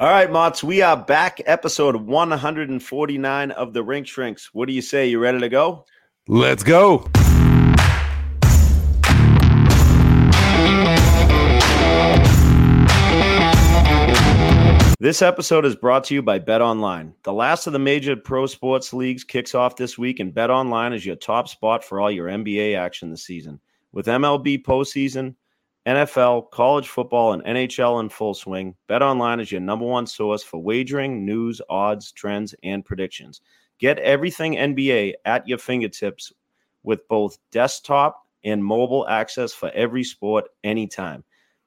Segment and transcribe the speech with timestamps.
[0.00, 1.42] All right, Motts, we are back.
[1.44, 4.48] Episode 149 of the Rink Shrinks.
[4.54, 5.06] What do you say?
[5.06, 5.84] You ready to go?
[6.26, 7.06] Let's go.
[14.98, 17.12] This episode is brought to you by BetOnline.
[17.24, 21.04] The last of the major pro sports leagues kicks off this week, and BetOnline is
[21.04, 23.60] your top spot for all your NBA action this season.
[23.92, 25.34] With MLB postseason,
[25.90, 30.62] NFL, college football, and NHL in full swing, BetOnline is your number one source for
[30.62, 33.40] wagering, news, odds, trends, and predictions.
[33.80, 36.32] Get everything NBA at your fingertips
[36.84, 41.24] with both desktop and mobile access for every sport anytime.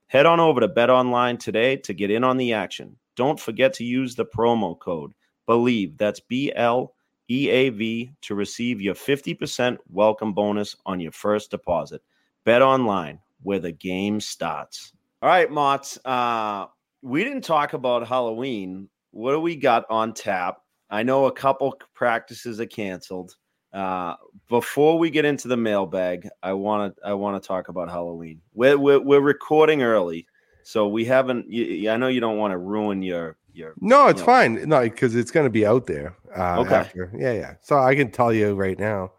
[0.08, 2.96] Head on over to BetOnline today to get in on the action.
[3.18, 5.12] Don't forget to use the promo code
[5.50, 6.94] BLEAV, that's B L
[7.30, 12.02] E A V, to receive your 50% welcome bonus on your first deposit.
[12.46, 14.94] Bet Online, where the game starts.
[15.22, 15.98] All right, Motts.
[16.04, 16.68] Uh,
[17.02, 18.90] we didn't talk about Halloween.
[19.12, 20.58] What do we got on tap?
[20.90, 23.36] I know a couple practices are canceled.
[23.74, 24.16] Uh,
[24.50, 28.42] before we get into the mailbag, I want to I want to talk about Halloween.
[28.54, 30.28] We're, we're we're recording early,
[30.64, 31.50] so we haven't.
[31.50, 33.74] You, I know you don't want to ruin your your.
[33.82, 34.70] No, it's you know- fine.
[34.70, 36.16] No, because it's going to be out there.
[36.36, 36.76] Uh, Okay.
[36.76, 37.12] After.
[37.18, 37.54] Yeah, yeah.
[37.62, 39.12] So I can tell you right now.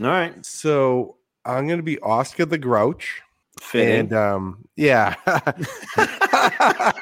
[0.00, 3.22] All right, So I'm going to be Oscar the Grouch.
[3.66, 4.00] Fitting.
[4.00, 5.14] And um, yeah.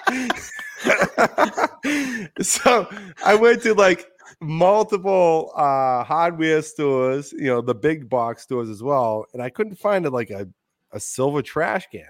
[2.40, 2.88] so
[3.24, 4.06] I went to like
[4.40, 9.76] multiple uh hardware stores, you know, the big box stores as well, and I couldn't
[9.76, 10.48] find it like a,
[10.92, 12.08] a silver trash can.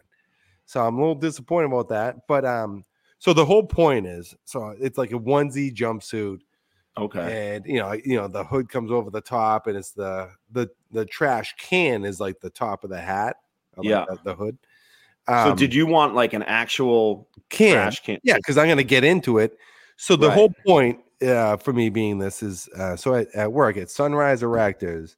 [0.67, 2.27] So I'm a little disappointed about that.
[2.27, 2.85] But um,
[3.19, 6.41] so the whole point is so it's like a onesie jumpsuit
[6.97, 10.31] okay, and you know you know the hood comes over the top and it's the
[10.53, 13.37] the the trash can is like the top of the hat
[13.79, 14.05] like Yeah.
[14.09, 14.59] the, the hood
[15.27, 18.19] so Um, did you want like an actual can trash can?
[18.25, 19.57] yeah because i'm going to get into it
[19.97, 20.35] so the Right.
[20.35, 24.43] whole point uh, for me being this is uh, so at, at work at sunrise
[24.43, 25.17] erectors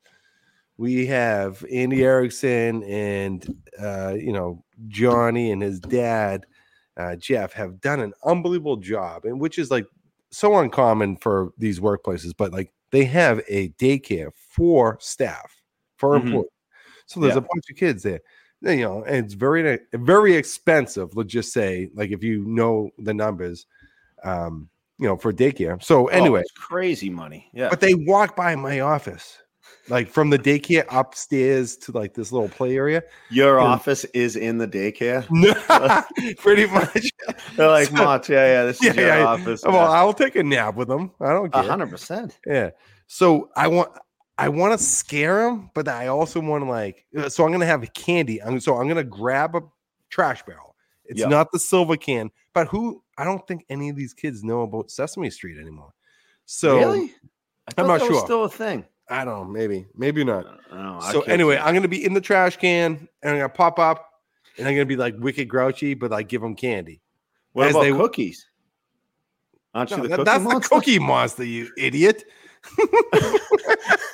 [0.78, 3.46] we have andy erickson and
[3.80, 6.46] uh, you know johnny and his dad
[6.98, 9.86] uh, jeff have done an unbelievable job and which is like
[10.30, 15.62] so uncommon for these workplaces but like they have a daycare for staff
[15.96, 16.22] for Mhm.
[16.26, 16.50] employees
[17.06, 17.38] so there's Yeah.
[17.38, 18.20] a bunch of kids there
[18.72, 23.14] you know and it's very very expensive let's just say like if you know the
[23.14, 23.66] numbers
[24.24, 24.68] um
[24.98, 27.50] you know for daycare so Oh, anyway it's crazy money.
[27.52, 29.38] Yeah, but they walk by my office
[29.88, 34.36] like from the daycare upstairs to like this little play area your and- office is
[34.36, 35.22] in the daycare.
[36.38, 37.08] pretty much
[37.56, 39.24] They're like, So- yeah, yeah, this is Yeah, your yeah.
[39.26, 39.62] office.
[39.64, 42.38] well i'll take a nap with them i don't care hundred percent.
[42.46, 42.70] Yeah.
[43.08, 43.90] So I want
[44.38, 47.66] I want to scare him, but I also want to like uh, so I'm gonna
[47.66, 48.42] have candy.
[48.42, 49.62] I'm so I'm gonna grab a
[50.10, 50.74] trash barrel.
[51.06, 51.28] It's Yeah.
[51.28, 54.90] not the silver can, but who I don't think any of these kids know about
[54.90, 55.92] Sesame Street anymore.
[56.44, 57.14] So really?
[57.68, 58.20] I thought not sure.
[58.24, 58.84] still a thing.
[59.08, 60.44] I don't know, maybe, maybe not.
[60.72, 63.78] No, I so anyway, I'm gonna be in the trash can and I'm gonna pop
[63.78, 64.10] up
[64.58, 67.00] and I'm gonna be like wicked grouchy, but like give them candy.
[67.52, 68.46] what as about they- cookies?
[69.74, 70.68] Aren't No, you the that- cookie that's monster?
[70.68, 72.24] the cookie monster, you idiot.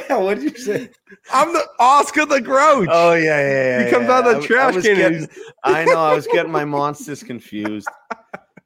[0.00, 0.90] oh yeah, what did you say?
[1.32, 2.88] I'm the Oscar the Grouch.
[2.90, 3.84] Oh yeah, yeah, yeah.
[3.84, 4.12] He comes yeah.
[4.18, 5.28] out of the I- I trash was can getting-
[5.64, 5.96] I know.
[5.98, 7.88] I was getting my monsters confused.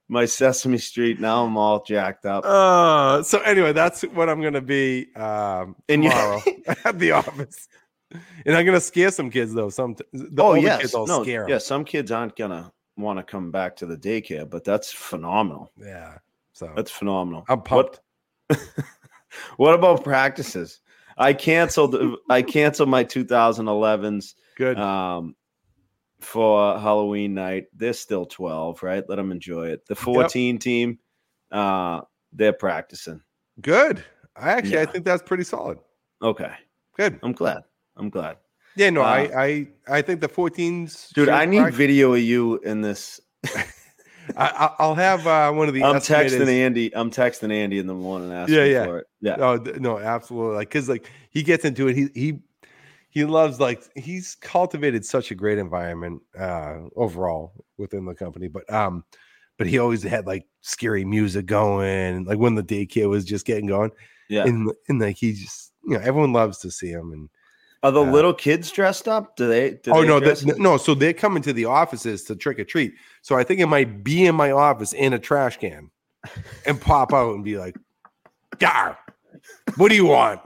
[0.09, 1.19] My Sesame Street.
[1.19, 2.45] Now I'm all jacked up.
[2.47, 6.41] Uh, so anyway, that's what I'm gonna be um you- tomorrow
[6.85, 7.67] at the office,
[8.13, 9.69] and I'm gonna scare some kids though.
[9.69, 11.49] Some the oh yes, kids I'll no, scare 'em.
[11.51, 11.59] yeah.
[11.59, 15.73] Some kids aren't gonna want to come back to the daycare, but that's phenomenal.
[15.77, 16.19] yeah.
[16.53, 17.45] So That's phenomenal.
[17.49, 17.99] I'm pumped.
[18.47, 18.61] What,
[19.57, 20.81] what about practices?
[21.17, 21.97] I canceled.
[22.29, 24.79] I canceled my 2011s Good.
[24.79, 25.35] um,
[26.21, 27.67] for Halloween night.
[27.75, 29.05] They're still 12, right?
[29.09, 29.87] Let them enjoy it.
[29.87, 30.99] The 14 team,
[31.51, 33.23] uh, they're practicing.
[33.61, 34.05] Good.
[34.37, 35.79] I actually I think that's pretty solid.
[36.21, 36.53] Okay,
[36.97, 37.19] Good.
[37.23, 37.63] I'm glad.
[37.97, 38.37] I'm glad,
[38.75, 38.91] Yeah.
[38.91, 41.13] No, Uh, I I I think the 14s.
[41.15, 41.31] dude.
[41.31, 43.21] I need practice- video of you in this.
[44.37, 45.83] I, I- I'll have uh, one of the.
[45.85, 46.95] I'm texting Andy.
[46.95, 48.85] I'm texting Andy in the morning asking Yeah, yeah.
[48.85, 49.07] for it.
[49.21, 50.57] Yeah, Oh th- no, absolutely.
[50.57, 51.97] Like because like he gets into it.
[51.97, 52.39] He he
[53.11, 58.49] he loves like he's cultivated such a great environment uh overall within the company.
[58.49, 59.05] But um,
[59.59, 62.25] but he always had like scary music going.
[62.25, 63.91] Like when the daycare was just getting going,
[64.29, 64.45] yeah.
[64.45, 67.13] and and like he just you know everyone loves to see him.
[67.13, 67.29] And
[67.83, 69.37] Are the uh, little kids dressed up?
[69.37, 69.73] Do they?
[69.83, 70.77] Do oh they no, that, no.
[70.77, 72.95] So they come into the offices to trick or treat.
[73.23, 75.91] So I think it might be in my office in a trash can,
[76.67, 77.77] and pop out and be like,
[78.59, 78.99] "Gar,
[79.77, 80.41] what do you want?"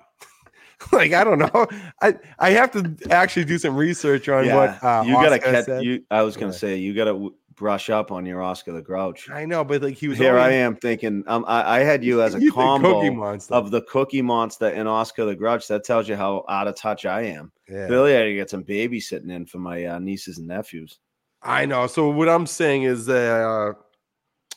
[0.93, 1.67] like I don't know.
[2.03, 5.83] I I have to actually do some research on what uh, you gotta Oscar catch
[5.83, 6.05] you.
[6.11, 6.59] I was gonna Yeah.
[6.59, 9.29] say you gotta w- brush up on your Oscar the Grouch.
[9.29, 12.23] I know, but like he was Here I am thinking, um, I, I had you
[12.23, 13.55] as a You combo Cookie Monster.
[13.55, 15.69] of the Cookie Monster and Oscar the Grouch.
[15.69, 17.53] That tells you how out of touch I am.
[17.69, 17.87] Yeah.
[17.87, 20.99] Clearly, I had to get some babysitting in for my uh, nieces and nephews.
[21.43, 21.87] I know.
[21.87, 23.75] So what I'm saying is that uh,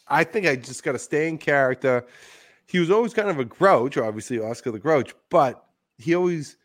[0.07, 2.05] I think I just got to stay in character.
[2.67, 5.61] He was always kind of a grouch, obviously Oscar the Grouch, but
[5.97, 6.55] he always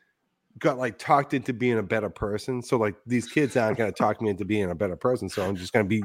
[0.59, 2.63] got like talked into being a better person.
[2.63, 5.29] So like these kids aren't to talk me into being a better person.
[5.29, 6.03] So I'm just to be,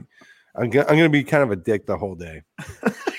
[0.56, 2.42] I'm going to be kind of a dick the whole day.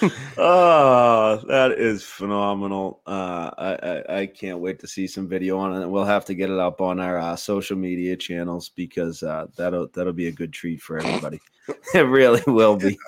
[0.38, 3.02] oh, that is phenomenal.
[3.06, 5.86] Uh, I, I I can't wait to see some video on it.
[5.86, 9.88] We'll have to get it up on our uh, social media channels because uh, that'll
[9.88, 11.40] that'll be a good treat for everybody.
[11.94, 12.98] it really will be.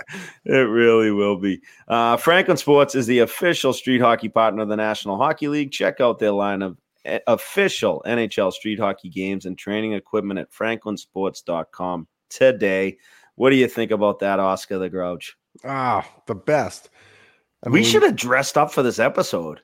[0.45, 1.61] It really will be.
[1.89, 5.73] Uh, Franklin Sports is the official street hockey partner of the National Hockey League.
[5.73, 10.53] Check out their line of eh, official NHL street hockey games and training equipment at
[10.53, 12.99] franklinsports.com today.
[13.37, 15.37] What do you think about that, Oscar the Grouch?
[15.65, 16.91] Ah, the best.
[17.65, 19.61] I we mean, should have dressed up for this episode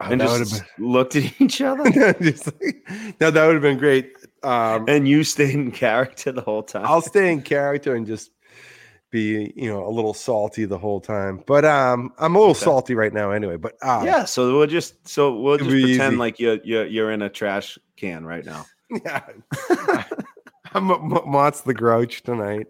[0.00, 1.84] oh, and just would've looked at each other.
[1.90, 2.14] been,
[3.20, 4.12] no, that would have been great.
[4.42, 6.86] Um, and you stayed in character the whole time.
[6.86, 8.30] I'll stay in character and just
[9.10, 11.42] be, you know, a little salty the whole time.
[11.46, 12.64] But um, I'm a little Okay.
[12.64, 13.56] salty right now anyway.
[13.56, 16.16] But uh, yeah, so we'll just so we'll just pretend easy.
[16.16, 18.64] like you're you're you're in a trash can right now.
[19.04, 19.24] yeah.
[20.72, 21.26] I'm a
[21.62, 22.68] the grouch tonight.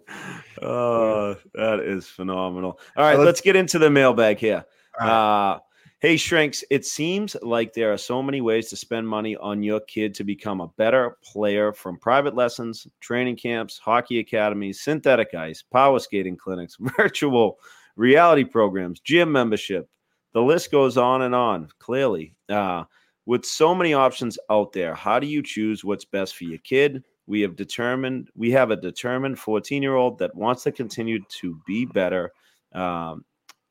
[0.62, 2.78] Oh, that is phenomenal.
[2.96, 4.64] All right, let's- let's get into the mailbag here.
[5.00, 5.08] Right.
[5.08, 5.60] Uh,
[6.00, 9.80] hey, Shrinks, it seems like there are so many ways to spend money on your
[9.80, 15.62] kid to become a better player from private lessons, training camps, hockey academies, synthetic ice,
[15.62, 17.58] power skating clinics, virtual
[17.96, 19.88] reality programs, gym membership.
[20.32, 22.34] The list goes on and on, clearly.
[22.48, 22.84] Uh,
[23.26, 27.04] with so many options out there, how do you choose what's best for your kid?
[27.26, 31.60] We have determined we have a determined 14 year old that wants to continue to
[31.66, 32.32] be better,
[32.72, 33.24] um,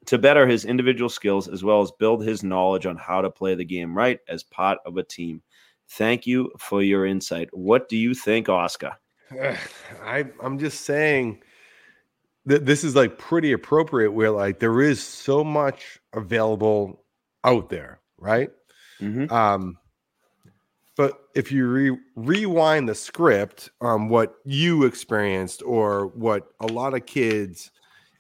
[0.06, 3.56] to better his individual skills as well as build his knowledge on how to play
[3.56, 5.42] the game right as part of a team.
[5.90, 7.50] Thank you for your insight.
[7.52, 8.96] What do you think, Oscar?
[10.04, 11.42] I I'm just saying
[12.46, 17.04] that this is like pretty appropriate where like there is so much available
[17.44, 18.50] out there, right?
[19.02, 19.32] Mhm.
[19.32, 19.78] Um,
[21.40, 27.06] if you re- rewind the script on what you experienced or what a lot of
[27.06, 27.72] kids,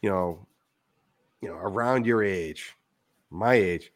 [0.01, 0.48] you know,
[1.42, 2.77] you know, around your age,
[3.30, 3.92] my age,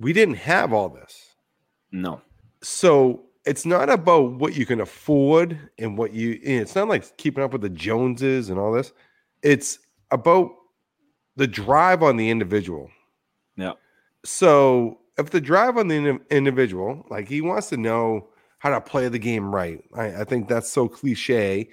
[0.00, 1.36] we didn't have all this.
[1.92, 2.20] No.
[2.60, 6.40] So it's not about what you can afford and what you.
[6.42, 8.92] It's not like keeping up with the Joneses and all this.
[9.44, 9.78] It's
[10.10, 10.50] about
[11.36, 12.90] the drive on the individual.
[13.56, 13.74] Yeah.
[14.24, 18.28] So if the drive on the individual, like he wants to know
[18.58, 21.68] how to play the game right, I, I think that's so cliche,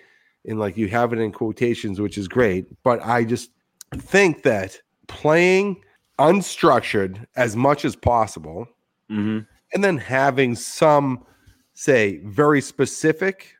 [0.45, 2.65] and like you have it in quotations, which is great.
[2.83, 3.51] But I just
[3.94, 5.81] think that playing
[6.19, 8.68] unstructured as much as possible,
[9.09, 9.39] hmm
[9.74, 11.25] and then having some,
[11.74, 13.56] say, very specific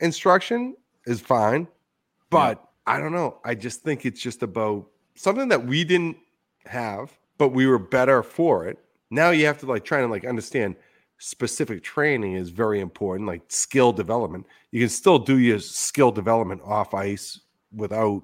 [0.00, 0.76] instruction
[1.06, 1.66] is fine.
[2.28, 3.38] But I don't know.
[3.44, 6.18] I just think it's just about something that we didn't
[6.66, 8.78] have, but we were better for it.
[9.10, 10.76] Now you have to like try and like understand
[11.18, 14.46] specific training is very important, like skill development.
[14.70, 17.40] You can still do your skill development off ice
[17.74, 18.22] without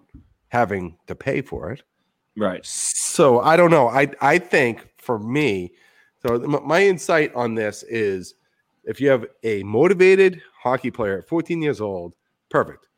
[0.48, 1.82] having to pay for it.
[2.36, 2.64] Right.
[2.64, 3.88] So I don't know.
[3.88, 5.72] I I think for me,
[6.22, 8.34] so my insight on this is
[8.84, 12.14] if you have a motivated hockey player at 14 years old,
[12.50, 12.88] perfect.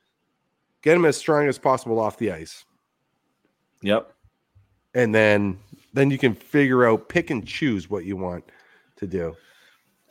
[0.82, 2.64] Get him as strong as possible off the ice,
[3.82, 4.12] Yep.
[4.94, 5.58] and then
[5.92, 8.44] then you can figure out pick and choose what you want
[8.96, 9.36] to do.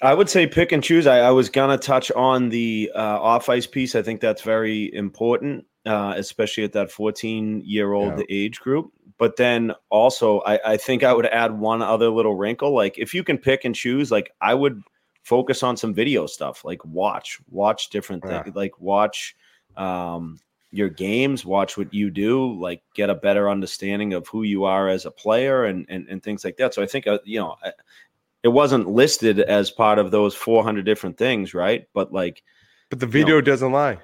[0.02, 1.08] I would say pick and choose.
[1.08, 3.96] I, I was gonna touch on the uh, off ice piece.
[3.96, 8.26] I think that's very important, uh, especially at that 14 year old Yeah.
[8.30, 8.92] age group.
[9.18, 12.76] But then also, I, I think I would add one other little wrinkle.
[12.76, 14.84] Like if you can pick and choose, like I would
[15.24, 16.64] focus on some video stuff.
[16.64, 18.44] Like watch, watch different Yeah.
[18.44, 18.56] things.
[18.56, 19.36] Like watch
[19.76, 20.38] um,
[20.72, 22.60] your games, watch what you do.
[22.60, 26.22] Like get a better understanding of who you are as a player and and, and
[26.24, 26.74] things like that.
[26.74, 27.56] So I think uh, you know.
[28.44, 31.88] It wasn't listed as part of those 400 different things, right?
[31.94, 32.44] But like
[32.90, 34.00] But the video doesn't lie.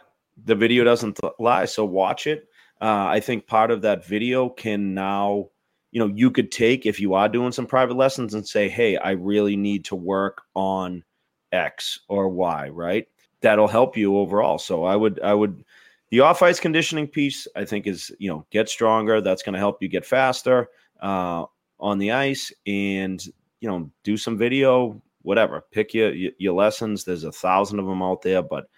[0.45, 2.49] the video doesn't lie, so watch it.
[2.81, 5.49] Uh, I think part of that video can now,
[5.91, 8.97] you know, you could take if you are doing some private lessons and say, "Hey,
[8.97, 11.03] I really need to work on
[11.51, 13.07] X or Y," right?
[13.41, 14.57] That'll help you overall.
[14.57, 15.63] So I would, I would,
[16.13, 19.19] the off ice conditioning piece, I think is, you know, get stronger.
[19.19, 20.69] That's going to help you get faster
[21.01, 21.45] uh,
[21.79, 23.19] on the ice, and
[23.61, 25.65] you know, do some video, whatever.
[25.71, 27.03] Pick your your lessons.
[27.03, 28.69] There's a thousand of them out there, but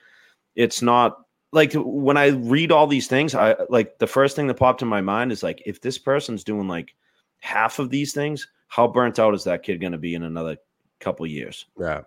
[0.56, 4.54] it's not like when I read all these things, I like the first thing that
[4.54, 6.96] popped in my mind is like, if this person's doing like
[7.40, 10.56] half of these things, how burnt out is that kid going to be in another
[11.02, 11.66] couple years?
[11.78, 12.04] Yeah.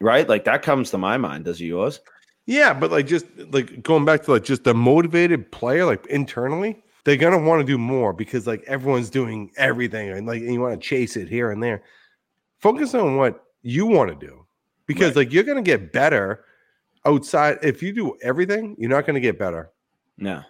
[0.00, 0.28] Right.
[0.28, 1.44] Like that comes to my mind.
[1.44, 2.00] Does yours?
[2.46, 6.82] Yeah, but like just like going back to like just a motivated player, like internally,
[7.04, 10.60] they're gonna want to do more because like everyone's doing everything and like and you
[10.60, 11.82] want to chase it here and there.
[12.58, 14.44] Focus on what you want to do
[14.86, 15.16] because Right.
[15.26, 16.44] like you're gonna get better
[17.06, 17.58] outside.
[17.62, 19.70] If you do everything, you're not gonna get better.
[20.18, 20.42] No.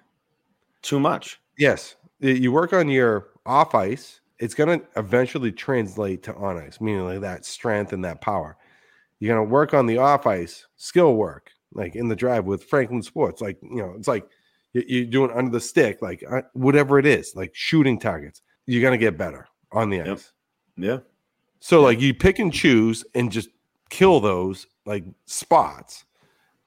[0.82, 1.40] Too much.
[1.58, 4.20] Yes, you work on your off ice.
[4.38, 8.56] It's gonna eventually translate to on ice, meaning like that strength and that power.
[9.18, 13.02] You're gonna work on the off ice skill work, like in the drive with Franklin
[13.02, 13.40] Sports.
[13.40, 14.26] Like you know, it's like
[14.72, 18.42] you- you're doing under the stick, like uh, whatever it is, like shooting targets.
[18.66, 20.06] You're gonna get better on the ice.
[20.06, 20.20] Yep.
[20.76, 20.98] Yeah.
[21.60, 23.48] So like you pick and choose and just
[23.90, 26.04] kill those like spots,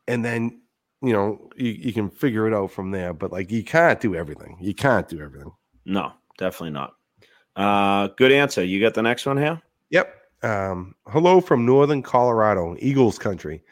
[0.07, 0.61] and then
[1.01, 3.13] you know you, you can figure it out from there.
[3.13, 4.57] But like you can't do everything.
[4.61, 5.51] You can't do everything.
[5.85, 6.93] No, definitely not.
[7.55, 8.63] Uh, good answer.
[8.63, 9.61] You got the next one here?
[9.89, 10.13] Yep.
[10.43, 13.63] Um, hello from northern Colorado, Eagles country.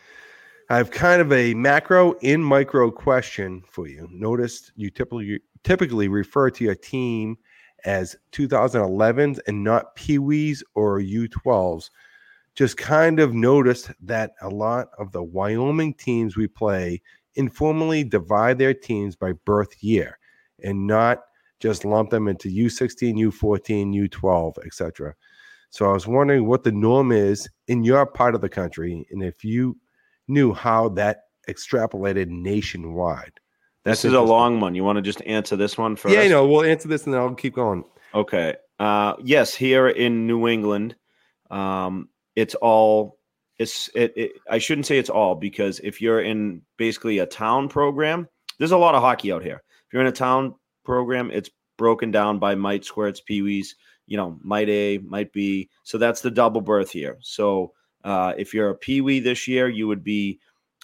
[0.72, 4.08] I have kind of a macro and micro question for you.
[4.10, 7.36] Noticed you typically typically refer to your team
[7.84, 11.90] as 2011s and not Pee Wees or U12s.
[12.56, 17.02] Just kind of noticed that a lot of the Wyoming teams we play
[17.36, 20.18] informally divide their teams by birth year
[20.64, 21.20] and not
[21.60, 25.16] just lump them into U16, U14, U12, etc.
[25.70, 29.22] So I was wondering what the norm is in your part of the country, and
[29.22, 29.76] if you
[30.32, 33.34] knew how that extrapolated nationwide.
[33.84, 34.76] This is a long one.
[34.76, 36.14] You want to just answer this one first?
[36.14, 37.84] Yeah, you know, we'll answer this and then I'll keep going.
[38.14, 38.56] Okay.
[38.80, 40.96] Uh, yes, here in New England,
[41.50, 43.18] um, it's all.
[43.58, 44.32] It's it, it.
[44.50, 48.78] I shouldn't say it's all because if you're in basically a town program, there's a
[48.78, 49.62] lot of hockey out here.
[49.88, 53.70] If you're in a town program, it's broken down by mite squirts, peewees.
[54.08, 55.70] You know, mite A, mite B.
[55.84, 57.18] So that's the double birth year.
[57.22, 57.74] So
[58.04, 60.40] uh, if you're a peewee this year, you would be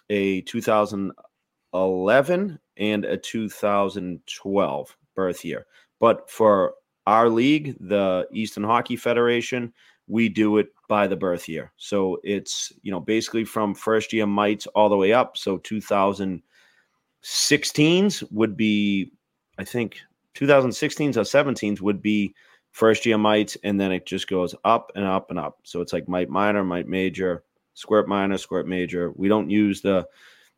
[0.10, 5.66] a 2011 and a 2012 birth year.
[6.00, 6.74] But for
[7.06, 9.74] our league, the Eastern Hockey Federation,
[10.08, 11.72] we do it by the birth year.
[11.78, 15.38] So it's, you know, basically from first year mites all the way up.
[15.38, 19.12] So 2016s would be,
[19.58, 20.00] I think
[20.36, 22.34] 2016s or 17s would be
[22.78, 23.58] first year mites.
[23.64, 25.58] And then it just goes up and up and up.
[25.64, 27.44] So it's like mite minor, mite major,
[27.74, 29.12] squirt minor, squirt major.
[29.16, 30.08] We don't use the,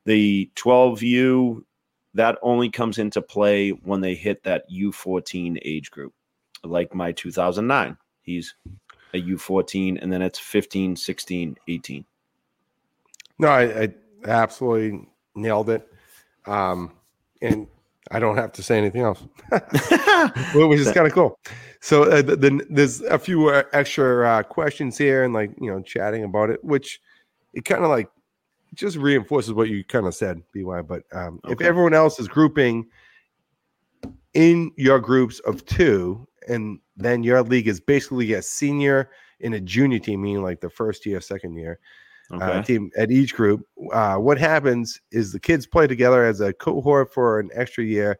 [0.03, 1.63] the 12U
[2.15, 6.13] that only comes into play when they hit that U14 age group.
[6.61, 8.53] Like my 2009, he's
[9.13, 12.05] a U14, and then it's 15, 16, 18.
[13.37, 13.93] No, I, I
[14.25, 15.87] absolutely nailed it.
[16.45, 16.91] Um,
[17.41, 17.67] and
[18.11, 19.21] I don't have to say anything else,
[20.53, 21.39] which is kind of cool.
[21.81, 25.71] So uh, th- then there's a few uh, extra uh, questions here and like, you
[25.71, 26.99] know, chatting about it, which
[27.53, 28.09] it kind of like
[28.73, 30.81] just reinforces what you kind of said, BY.
[30.83, 32.87] But um, if everyone else is grouping
[34.33, 39.09] in your groups of two, and then your league is basically a senior
[39.41, 41.79] and a junior team, meaning like the first year, second year,
[42.31, 42.45] Okay.
[42.45, 43.61] uh, team at each group.
[43.91, 48.19] Uh, what happens is the kids play together as a cohort for an extra year,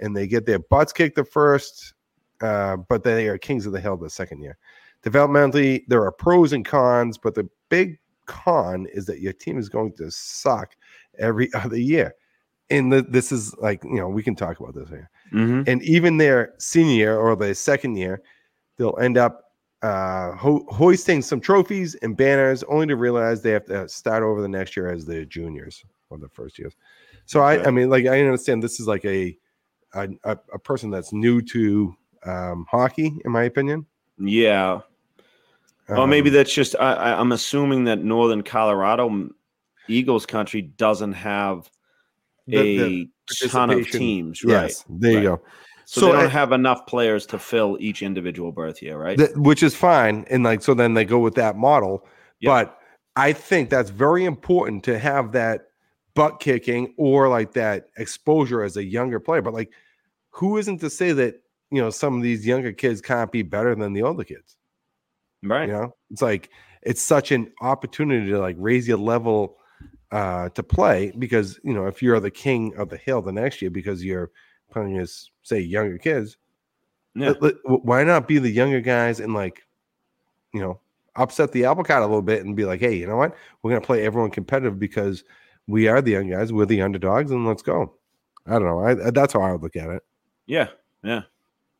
[0.00, 1.94] and they get their butts kicked the first,
[2.40, 4.56] uh, but they are kings of the hill the second year.
[5.04, 9.68] Developmentally, there are pros and cons, but the big con is that your team is
[9.68, 10.74] going to suck
[11.18, 12.14] every other year.
[12.70, 15.66] And the, this is like, you know, we can talk about this here Mhm.
[15.66, 18.22] and even their senior year or their second year,
[18.76, 19.49] they'll end up
[19.82, 24.42] uh, ho- hoisting some trophies and banners, only to realize they have to start over
[24.42, 26.74] the next year as the juniors or the first years.
[27.26, 27.64] So I.
[27.66, 29.36] I mean, like I understand this is like a
[29.94, 31.94] a, a, person that's new to
[32.24, 33.86] um, hockey, in my opinion.
[34.18, 34.80] Yeah.
[35.88, 39.30] Or maybe Um, that's just, I, I, I'm assuming that Northern Colorado
[39.88, 41.68] Eagles country doesn't have
[42.46, 43.08] the- a
[43.42, 44.62] the ton of teams, right?
[44.64, 45.24] yes, there you right.
[45.24, 45.42] go.
[45.92, 49.18] So, So they don't I- have enough players to fill each individual birth year, right?
[49.18, 52.06] Th- which is fine and like so then they go with that model
[52.38, 52.48] Yep.
[52.52, 52.78] but
[53.16, 55.66] i think that's very important to have that
[56.14, 59.72] butt kicking or like that exposure as a younger player but like
[60.30, 61.42] who isn't to say that
[61.72, 64.56] you know some of these younger kids can't be better than the older kids
[65.42, 65.66] right.
[65.68, 66.50] you know it's like
[66.82, 69.58] it's such an opportunity to like raise your level
[70.12, 73.60] uh to play because you know if you're the king of the hill the next
[73.60, 74.30] year because you're
[74.70, 76.36] playing as say younger kids
[77.14, 77.28] Yeah.
[77.30, 79.66] let- let- why not be the younger guys and like,
[80.54, 80.80] you know,
[81.16, 83.34] upset the apple cart a little bit and be like, hey, you know what?
[83.62, 85.24] We're gonna play everyone competitive because
[85.66, 87.94] we are the young guys, we're the underdogs, and let's go.
[88.46, 88.80] I don't know.
[88.80, 90.02] I, that's how I would look at it.
[90.46, 90.68] Yeah,
[91.02, 91.22] yeah.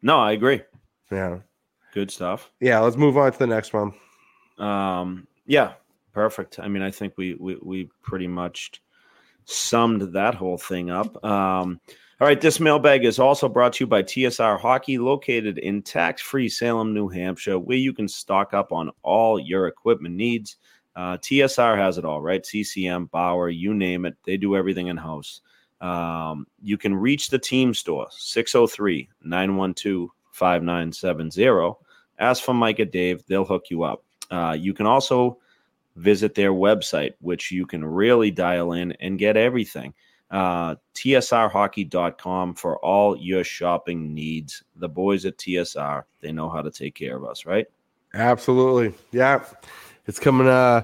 [0.03, 0.63] No, I agree.
[1.11, 1.39] Yeah,
[1.93, 2.51] good stuff.
[2.61, 3.93] Yeah, let's move on to the next one.
[4.59, 5.73] Um, yeah,
[6.13, 6.59] perfect.
[6.61, 8.83] I mean, I think we we we pretty much
[9.45, 11.25] summed that whole thing up.
[11.25, 11.81] Um,
[12.21, 16.21] all right, this mailbag is also brought to you by TSR Hockey, located in tax
[16.21, 20.57] free Salem, New Hampshire, where you can stock up on all your equipment needs.
[20.95, 22.45] Uh, TSR has it all, right?
[22.45, 24.17] CCM, Bauer, you name it.
[24.25, 25.41] They do everything in house.
[25.81, 31.79] Um, you can reach the team store 603 912 5970.
[32.19, 34.05] Ask for or Dave, they'll hook you up.
[34.31, 35.39] Uh, you can also
[35.97, 39.95] visit their website, which you can really dial in and get everything
[40.31, 44.63] uh, tsrhockey.com for all your shopping needs.
[44.77, 47.67] The boys at TSR, they know how to take care of us, right?
[48.15, 48.95] Absolutely.
[49.13, 49.45] Yeah.
[50.07, 50.83] It's coming uh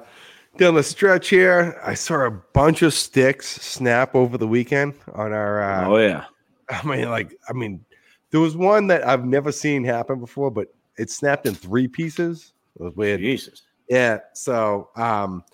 [0.56, 1.80] down the stretch here.
[1.84, 6.24] I saw a bunch of sticks snap over the weekend on our uh, Oh yeah.
[6.68, 7.84] I mean like I mean
[8.30, 12.52] there was one that I've never seen happen before, but it snapped in three pieces.
[12.78, 13.20] It was weird.
[13.20, 13.62] Jesus.
[13.88, 14.18] Yeah.
[14.34, 15.44] So um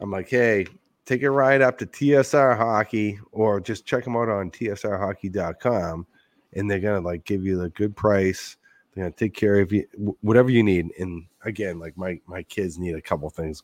[0.00, 0.66] I'm like, hey,
[1.06, 6.06] take a ride up to TSR Hockey or just check them out on tsrhockey.com
[6.52, 8.56] and they're going to like give you the good price.
[8.92, 9.86] They're going to take care of you,
[10.20, 10.90] whatever you need.
[10.98, 13.62] And again, like my, my kids need a couple things.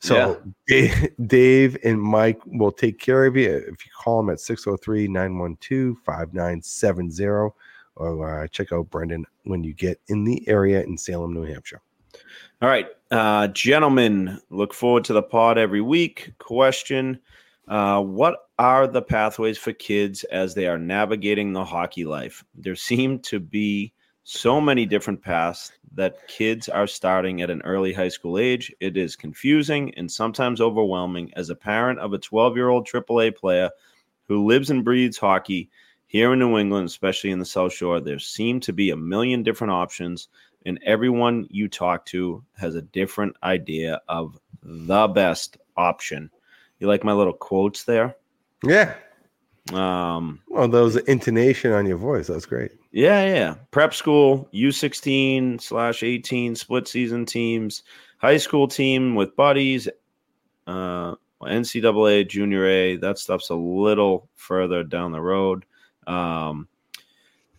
[0.00, 1.06] So yeah.
[1.26, 5.96] Dave and Mike will take care of you if you call them at 603 912
[6.04, 7.52] 5970
[7.96, 11.82] or uh, check out Brendan when you get in the area in Salem, New Hampshire.
[12.62, 16.32] All right, uh, gentlemen, look forward to the pod every week.
[16.38, 17.20] Question
[17.68, 22.44] uh, What are the pathways for kids as they are navigating the hockey life?
[22.54, 23.92] There seem to be
[24.24, 28.72] so many different paths that kids are starting at an early high school age.
[28.80, 31.32] It is confusing and sometimes overwhelming.
[31.34, 33.70] As a parent of a 12 year old AAA player
[34.28, 35.68] who lives and breathes hockey
[36.06, 39.42] here in New England, especially in the South Shore, there seem to be a million
[39.42, 40.28] different options
[40.66, 46.30] and everyone you talk to has a different idea of the best option.
[46.78, 48.16] You like my little quotes there?
[48.64, 48.94] Yeah.
[49.72, 52.26] Um, well, those intonation on your voice.
[52.26, 52.72] That's great.
[52.92, 53.54] Yeah, yeah.
[53.70, 57.82] Prep school, U16 slash 18 split season teams,
[58.18, 59.88] high school team with buddies,
[60.66, 62.96] uh, NCAA, junior A.
[62.96, 65.64] That stuff's a little further down the road.
[66.06, 66.68] Um,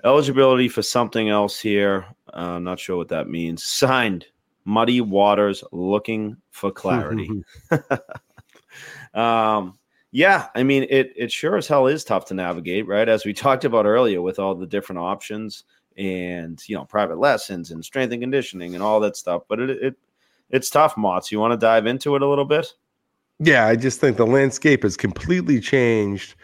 [0.04, 2.06] eligibility for something else here.
[2.34, 3.64] Uh, not sure what that means.
[3.64, 4.26] Signed,
[4.66, 7.30] Muddy Waters, looking for clarity.
[9.14, 9.78] um,
[10.12, 13.08] yeah, I mean, it it sure as hell is tough to navigate, right?
[13.08, 15.64] As we talked about earlier, with all the different options
[15.98, 19.44] and you know private lessons and strength and conditioning and all that stuff.
[19.48, 19.96] But it, it
[20.50, 21.32] it's tough, Motts.
[21.32, 22.74] You want to dive into it a little bit?
[23.40, 26.36] Yeah, I just think the landscape has completely changed.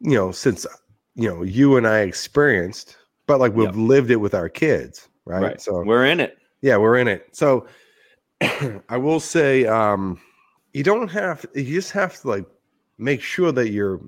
[0.00, 0.66] You know, since
[1.16, 3.74] you know you and I experienced but like we've yep.
[3.76, 5.42] lived it with our kids, right?
[5.42, 5.60] right?
[5.60, 6.38] So we're in it.
[6.62, 7.28] Yeah, we're in it.
[7.32, 7.66] So
[8.40, 10.20] I will say, um,
[10.72, 12.46] you don't have you just have to like
[12.98, 14.00] make sure that you're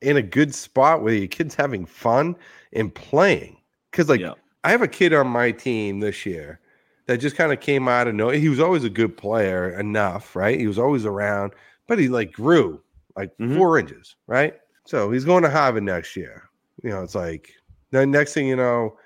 [0.00, 2.36] in a good spot where your kid's having fun
[2.72, 3.56] and playing.
[3.90, 4.38] Because like yep.
[4.64, 6.60] I have a kid on my team this year
[7.06, 8.30] that just kind of came out of no.
[8.30, 10.58] He was always a good player enough, right?
[10.58, 11.52] He was always around,
[11.86, 12.82] but he like grew
[13.16, 13.56] like mm-hmm.
[13.56, 14.54] four inches, right?
[14.86, 16.48] So he's going to Harvard next year.
[16.84, 17.50] You know, it's like
[17.90, 18.98] then next thing you know,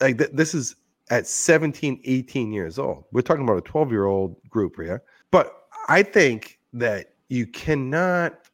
[0.00, 0.74] like th- this is
[1.10, 3.04] at 17, 18 years old.
[3.12, 5.02] We're talking about a 12 year old group here.
[5.30, 8.48] But I think that you cannot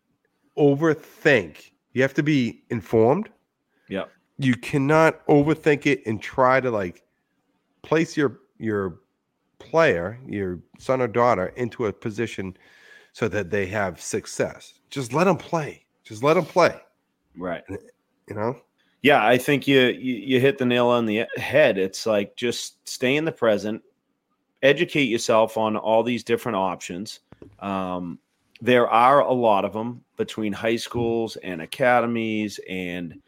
[0.58, 1.70] overthink.
[1.92, 3.28] You have to be informed.
[3.88, 4.06] Yeah.
[4.38, 7.04] You cannot overthink it and try to like
[7.82, 8.98] place your your
[9.58, 12.56] player, your son or daughter, into a position
[13.12, 14.74] so that they have success.
[14.90, 15.86] Just let them play.
[16.04, 16.74] Just let them play.
[17.36, 17.62] Right.
[18.28, 18.60] You know?
[19.02, 21.78] Yeah, I think you, you, you hit the nail on the head.
[21.78, 23.82] It's like just stay in the present,
[24.62, 27.20] educate yourself on all these different options.
[27.60, 28.18] Um,
[28.60, 33.20] there are a lot of them between high schools and academies and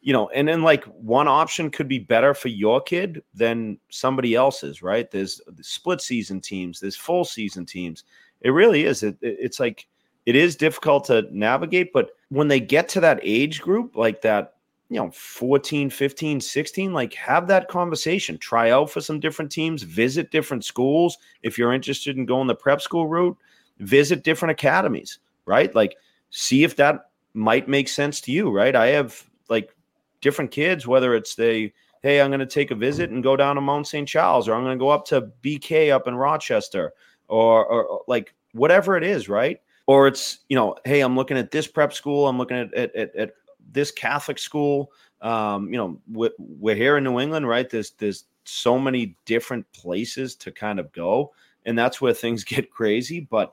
[0.00, 4.34] you know and then like one option could be better for your kid than somebody
[4.34, 8.04] else's right there's split season teams there's full season teams
[8.40, 9.86] it really is it, it's like
[10.24, 14.54] it is difficult to navigate but when they get to that age group like that
[14.88, 18.38] you know 14 15 16 like have that conversation.
[18.38, 21.18] Try out for some different teams visit different schools.
[21.42, 23.36] If you're interested in going the prep school route
[23.78, 25.74] visit different academies right?
[25.74, 25.96] Like
[26.30, 28.74] see if that might make sense to you right?
[28.74, 29.74] I have like
[30.20, 33.56] different kids whether it's they hey i'm going to take a visit and go down
[33.56, 36.92] to mount st charles or i'm going to go up to bk up in rochester
[37.28, 39.60] or, or like whatever it is right
[39.90, 42.94] or it's you know, hey, I'm looking at this prep school, I'm looking at at,
[42.94, 43.30] at, at
[43.72, 44.92] this Catholic school.
[45.20, 47.68] Um, you know, we're, we're here in New England, right?
[47.68, 51.32] There's there's so many different places to kind of go,
[51.66, 53.18] and that's where things get crazy.
[53.18, 53.52] But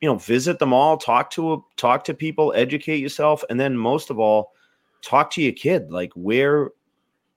[0.00, 4.08] you know, visit them all, talk to talk to people, educate yourself, and then most
[4.08, 4.52] of all,
[5.00, 5.90] talk to your kid.
[5.90, 6.70] Like, where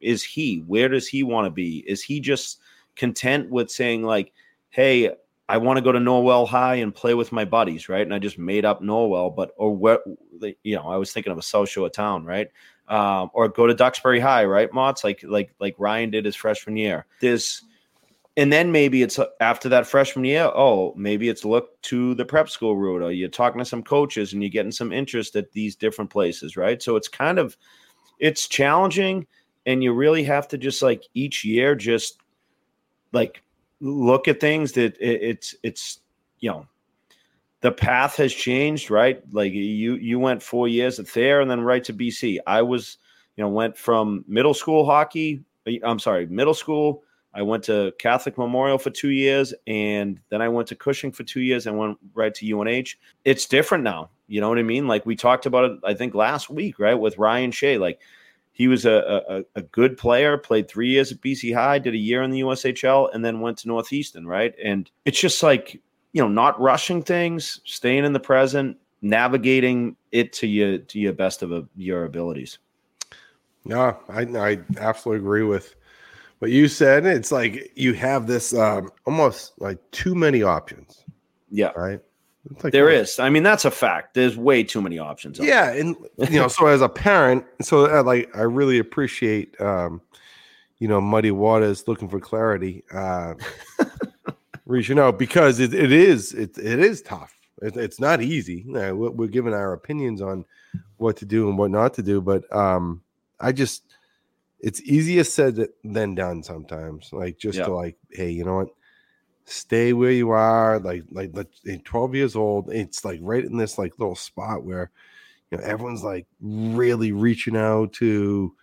[0.02, 0.64] is he?
[0.68, 1.84] Where does he want to be?
[1.88, 2.60] Is he just
[2.96, 4.34] content with saying like,
[4.70, 5.16] "Hey,
[5.48, 8.02] I want to go to Norwell High and play with my buddies," right?
[8.02, 10.00] And I just made up Norwell, but or where
[10.64, 12.50] you know, I was thinking of a South Shore town, right?
[12.88, 16.78] Um, or go to Duxbury High, right, Motts like like like Ryan did his freshman
[16.78, 17.06] year.
[17.20, 17.62] This,
[18.38, 22.26] and then maybe it's uh, after that freshman year oh maybe it's look to the
[22.26, 25.52] prep school route or you're talking to some coaches and you're getting some interest at
[25.52, 27.56] these different places right so it's kind of
[28.20, 29.26] it's challenging
[29.66, 32.20] and you really have to just like each year just
[33.14, 33.42] like
[33.80, 36.00] look at things that it, it's it's
[36.40, 36.66] you know
[37.62, 41.62] the path has changed right like you you went four years at Thayer and then
[41.62, 42.98] right to bc i was
[43.36, 47.04] you know went from middle school hockey uh, i'm sorry middle school
[47.36, 51.24] I went to Catholic Memorial for two years, and then I went to Cushing for
[51.24, 52.96] two years and went right to UNH.
[53.26, 54.10] It's different now.
[54.28, 54.88] You know what I mean?
[54.88, 57.78] Like we talked about it, I think last week, right, with Ryan Shea.
[57.78, 58.00] Like
[58.56, 61.98] he was a, a, a good player, played three years at BC High, did a
[61.98, 64.56] year in the USHL, and then went to Northeastern, right?
[64.64, 65.74] And it's just like,
[66.14, 71.12] you know, not rushing things, staying in the present, navigating it to you to your
[71.12, 72.60] best of a, your abilities.
[73.66, 75.76] Yeah, I, I absolutely agree with
[76.40, 77.06] what you said.
[77.06, 81.04] It's like you have this um, almost like too many options.
[81.52, 81.72] Yeah.
[81.76, 82.00] Right.
[82.64, 83.20] Like, there is.
[83.20, 84.14] I mean, that's a fact.
[84.14, 85.40] There's way too many options.
[85.40, 90.02] Yeah, and you know, so as a parent, so uh, like I really appreciate, um,
[90.78, 93.34] you know, muddy waters looking for clarity, uh,
[94.66, 97.34] reaching out because it, it is it, it is tough.
[97.62, 98.66] It, it's not easy.
[98.70, 100.46] Uh, we're, we're giving our opinions on
[100.98, 103.02] what to do and what not to do, but um,
[103.40, 103.96] I just
[104.60, 107.10] it's easier said than done sometimes.
[107.12, 108.70] Like just to like, hey, you know what?
[109.46, 110.80] Stay where you are.
[110.80, 112.72] Like like like 12 years old.
[112.72, 114.92] It's like right in this like little spot where
[115.52, 118.54] you know everyone's like really reaching out to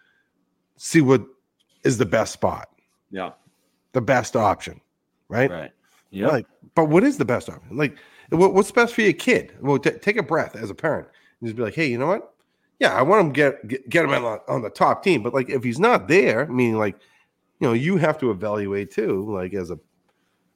[0.77, 1.25] see what
[1.85, 2.69] is the best spot.
[3.11, 3.33] Yeah.
[3.93, 4.81] The best option.
[5.29, 5.51] Right.
[5.51, 5.73] Right.
[6.11, 6.29] Yeah.
[6.29, 7.77] Like, but what is the best option?
[7.77, 7.97] Like,
[8.31, 9.55] what, what's best for your kid?
[9.61, 11.09] Well, t- take a breath as a parent
[11.41, 12.33] and just be like, hey, you know what?
[12.83, 15.23] yeah, I want him get get, get him on, on the top team.
[15.23, 16.97] But like if he's not there, meaning like
[17.61, 19.79] you know, you have to evaluate too, like as a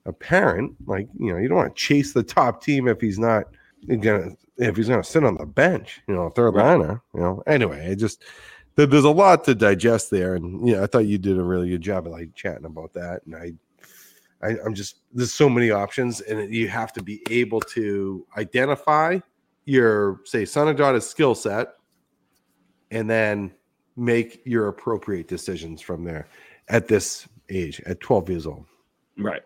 [0.07, 3.19] a parent, like you know, you don't want to chase the top team if he's
[3.19, 3.45] not
[3.87, 7.43] gonna if he's gonna sit on the bench, you know, third liner, you know.
[7.47, 8.25] Anyway, it just
[8.77, 11.83] there's a lot to digest there, and yeah, I thought you did a really good
[11.83, 13.53] job of like chatting about that, and I.
[14.43, 19.19] I, I'm just there's so many options, and you have to be able to identify
[19.65, 21.69] your say son or daughter's skill set
[22.91, 23.53] and then
[23.97, 26.29] make your appropriate decisions from there
[26.69, 28.67] at this age, at 12 years old.
[29.19, 29.43] Right.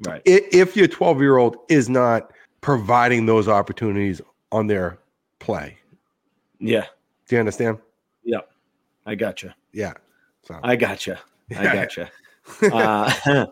[0.00, 0.22] Right.
[0.24, 2.30] If your 12 year old is not
[2.60, 4.20] providing those opportunities
[4.52, 4.98] on their
[5.38, 5.78] play.
[6.58, 6.86] Yeah.
[7.28, 7.78] Do you understand?
[8.24, 8.40] Yeah.
[9.06, 9.54] I gotcha.
[9.72, 9.94] Yeah.
[10.42, 10.58] So.
[10.62, 11.18] I gotcha.
[11.56, 12.10] I gotcha.
[12.62, 13.12] uh,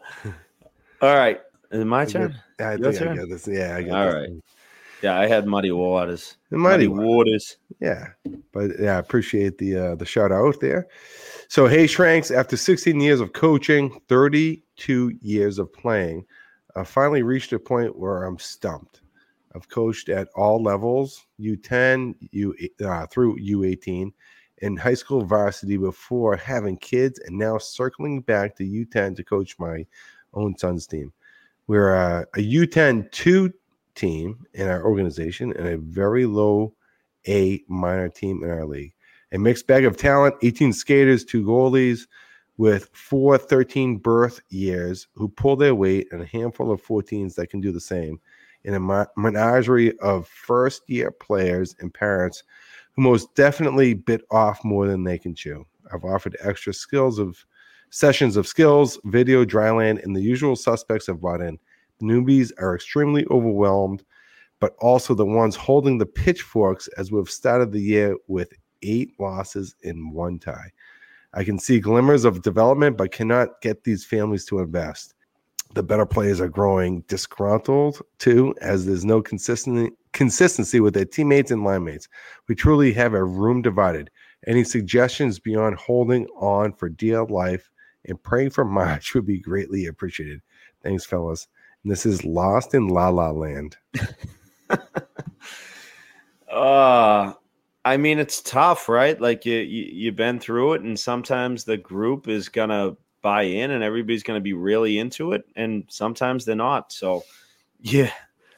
[1.03, 1.41] all right.
[1.71, 2.39] Is it my turn?
[2.59, 3.49] I think I get this.
[3.49, 3.77] Yeah.
[3.77, 4.31] I get all right.
[5.05, 6.39] Yeah, I had muddy waters.
[6.49, 7.59] The muddy, muddy waters.
[7.79, 8.07] Yeah,
[8.53, 10.89] but yeah, I appreciate the uh, the shout out there.
[11.49, 16.25] So hey, Shranks, after 16 years of coaching, 32 years of playing,
[16.75, 19.03] I finally reached a point where I'm stumped.
[19.55, 24.11] I've coached at all levels, U10, U uh, through U18,
[24.63, 29.59] in high school varsity before having kids, and now circling back to U10 to coach
[29.59, 29.85] my
[30.33, 31.13] own son's team.
[31.67, 33.53] We're uh, a U10 two
[33.95, 36.75] team in our organization and a very low
[37.29, 38.95] A minor team in our league.
[39.33, 42.07] A mixed bag of talent 18 skaters, two goalies
[42.57, 47.51] with four 13 birth years who pull their weight, and a handful of 14s that
[47.51, 48.21] can do the same.
[48.63, 52.45] In a menagerie of first year players and parents
[52.95, 55.67] who most definitely bit off more than they can chew.
[55.93, 57.45] I've offered extra skills of
[57.91, 61.59] sessions of skills, video, dryland, and the usual suspects have brought in
[62.03, 64.05] newbies are extremely overwhelmed,
[64.61, 68.53] but also the ones holding the pitchforks as we've started the year with
[68.83, 70.71] eight losses in one tie.
[71.33, 75.15] I can see glimmers of development, but cannot get these families to invest.
[75.75, 81.51] The better players are growing disgruntled too, as there's no consistency consistency with their teammates
[81.51, 82.09] and line mates.
[82.47, 84.11] We truly have a room divided.
[84.47, 87.69] Any suggestions beyond holding on for dear life
[88.05, 90.41] and praying for March would be greatly appreciated.
[90.85, 91.49] Thanks, fellas.
[91.85, 93.77] And this is Lost in La La Land.
[96.51, 97.33] Uh
[97.85, 99.21] I mean it's tough, right?
[99.21, 103.43] Like you, you you've been through it and sometimes the group is going to buy
[103.43, 106.93] in and everybody's going to be really into it and sometimes they're not.
[106.93, 107.25] So
[107.81, 108.13] yeah,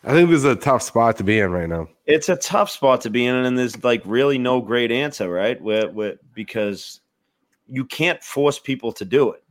[0.06, 1.88] I think this is a tough spot to be in right now.
[2.06, 5.60] It's a tough spot to be in, and there's like really no great answer, right?
[5.60, 7.00] Where, where because
[7.66, 9.42] you can't force people to do it.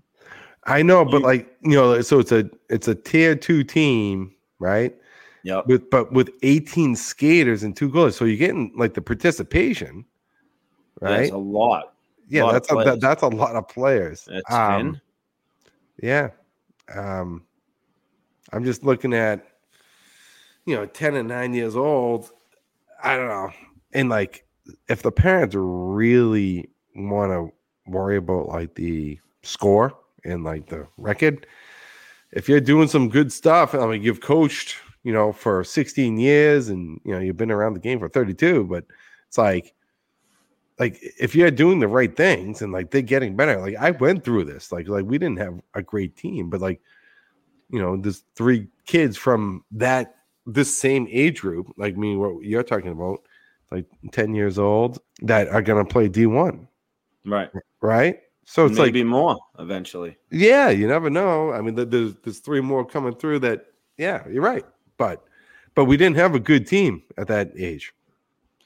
[0.65, 4.95] I know, but like you know, so it's a it's a tier two team, right?
[5.43, 5.61] Yeah.
[5.67, 10.05] With but with 18 skaters and two goals, so you're getting like the participation,
[11.01, 11.17] right?
[11.17, 11.93] That's a lot.
[12.27, 14.25] Yeah, a lot that's a that, that's a lot of players.
[14.25, 14.99] That's um,
[16.01, 16.29] Yeah.
[16.93, 17.43] Um,
[18.51, 19.45] I'm just looking at
[20.65, 22.31] you know, 10 and 9 years old,
[23.03, 23.51] I don't know.
[23.93, 24.45] And like
[24.89, 27.53] if the parents really want to
[27.89, 31.47] worry about like the score and like the record,
[32.31, 36.69] if you're doing some good stuff, I mean, you've coached, you know, for 16 years
[36.69, 38.85] and you know, you've been around the game for 32, but
[39.27, 39.73] it's like
[40.77, 44.23] like if you're doing the right things and like they're getting better, like I went
[44.23, 46.81] through this, like like we didn't have a great team, but like
[47.69, 52.63] you know, there's three kids from that this same age group, like me, what you're
[52.63, 53.21] talking about,
[53.71, 56.67] like 10 years old, that are going to play D1.
[57.25, 57.49] Right.
[57.81, 58.19] Right.
[58.45, 60.17] So it's maybe like more eventually.
[60.29, 61.51] Yeah, you never know.
[61.51, 63.39] I mean, there's there's three more coming through.
[63.39, 63.65] That
[63.97, 64.63] yeah, you're right.
[64.97, 65.23] But
[65.73, 67.93] but we didn't have a good team at that age.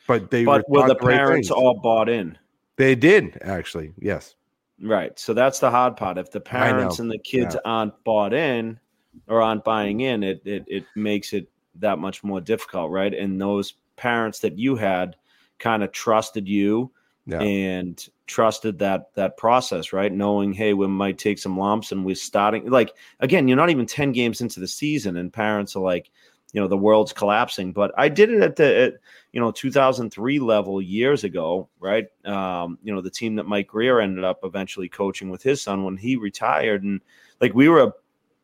[0.06, 2.38] But they but were, were the parents all bought in?
[2.76, 3.94] They did actually.
[3.98, 4.36] Yes.
[4.82, 5.18] Right.
[5.18, 6.18] So that's the hard part.
[6.18, 7.62] If the parents and the kids yeah.
[7.66, 8.80] aren't bought in
[9.28, 13.14] or aren't buying in, it it it makes it that much more difficult, right?
[13.14, 15.16] And those parents that you had
[15.58, 16.92] kind of trusted you
[17.30, 17.42] yeah.
[17.42, 20.12] and trusted that that process, right?
[20.12, 23.86] Knowing, hey, we might take some lumps and we're starting like again, you're not even
[23.86, 26.10] 10 games into the season, and parents are like,
[26.54, 27.74] you know, the world's collapsing.
[27.74, 28.94] But I did it at the at,
[29.32, 32.08] you know 2003 level years ago, right?
[32.26, 35.84] Um, you know, the team that Mike Grier ended up eventually coaching with his son
[35.84, 37.02] when he retired, and
[37.42, 37.94] like we were a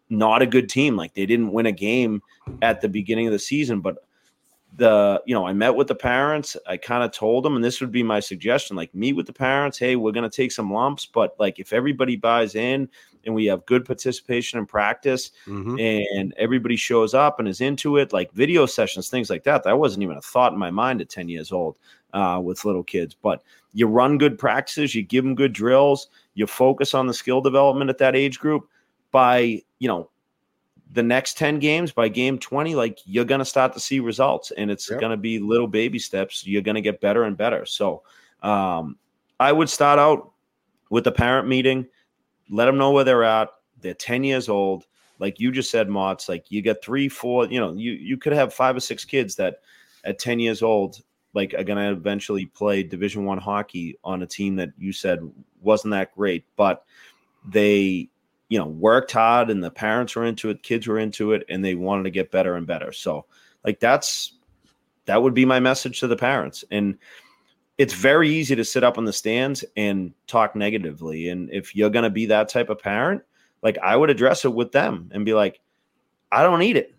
[0.09, 0.95] not a good team.
[0.95, 2.21] Like they didn't win a game
[2.61, 3.97] at the beginning of the season, but
[4.77, 6.57] the you know I met with the parents.
[6.67, 9.33] I kind of told them, and this would be my suggestion: like meet with the
[9.33, 9.77] parents.
[9.77, 12.89] Hey, we're gonna take some lumps, but like if everybody buys in
[13.25, 15.79] and we have good participation in practice, mm-hmm.
[15.79, 19.63] and everybody shows up and is into it, like video sessions, things like that.
[19.63, 21.77] That wasn't even a thought in my mind at ten years old
[22.13, 23.15] uh, with little kids.
[23.15, 27.41] But you run good practices, you give them good drills, you focus on the skill
[27.41, 28.67] development at that age group
[29.11, 30.09] by you know
[30.91, 34.51] the next 10 games by game 20 like you're going to start to see results
[34.51, 34.99] and it's yep.
[34.99, 36.45] going to be little baby steps.
[36.45, 37.65] You're going to get better and better.
[37.65, 38.03] So
[38.43, 38.97] um,
[39.39, 40.31] i would start out
[40.89, 41.87] with the parent meeting
[42.49, 43.49] let them know where they're at.
[43.81, 44.85] They're 10 years old.
[45.19, 48.33] Like you just said Motts like you get three four you know you you could
[48.33, 49.61] have five or six kids that
[50.03, 51.01] at 10 years old
[51.33, 55.19] like are going to eventually play division one hockey on a team that you said
[55.61, 56.83] wasn't that great but
[57.47, 58.09] they
[58.49, 61.63] you know worked hard and the parents were into it kids were into it and
[61.63, 62.91] they wanted to get better and better.
[62.91, 63.25] So
[63.63, 64.33] like that's
[65.05, 66.63] that would be my message to the parents.
[66.71, 66.97] And
[67.77, 71.29] it's very easy to sit up in the stands and talk negatively.
[71.29, 73.23] And if you're going to be that type of parent
[73.61, 75.59] like i would address it with them and be like
[76.31, 76.91] i don't need it.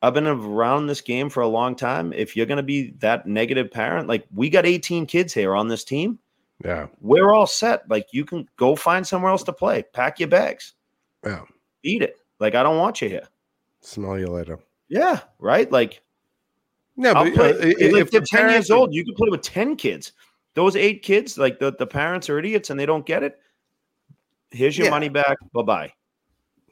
[0.00, 2.12] I've been around this game for a long time.
[2.12, 5.68] If you're going to be that negative parent like we got 18 kids here on
[5.68, 6.18] this team.
[6.64, 6.88] Yeah.
[7.00, 7.88] We're all set.
[7.88, 9.84] Like you can go find somewhere else to play.
[9.92, 10.74] Pack your bags
[11.24, 11.42] yeah.
[11.82, 12.16] Eat it.
[12.38, 13.28] Like I don't want you here.
[13.80, 14.58] Smell you later.
[14.88, 15.20] Yeah.
[15.38, 15.70] Right.
[15.70, 16.02] Like.
[16.96, 20.12] No, but uh, if they're ten years old, you can play with ten kids.
[20.54, 23.38] Those eight kids, like the, the parents are idiots and they don't get it.
[24.50, 24.90] Here's your yeah.
[24.90, 25.36] money back.
[25.52, 25.92] Bye bye.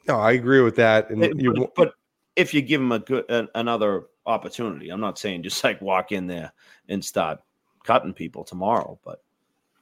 [0.07, 1.09] No, I agree with that.
[1.09, 1.93] And it, you, but, but,
[2.35, 6.27] if you give them a good another opportunity, I'm not saying just like walk in
[6.27, 6.51] there
[6.89, 7.39] and start
[7.83, 9.23] cutting people tomorrow, but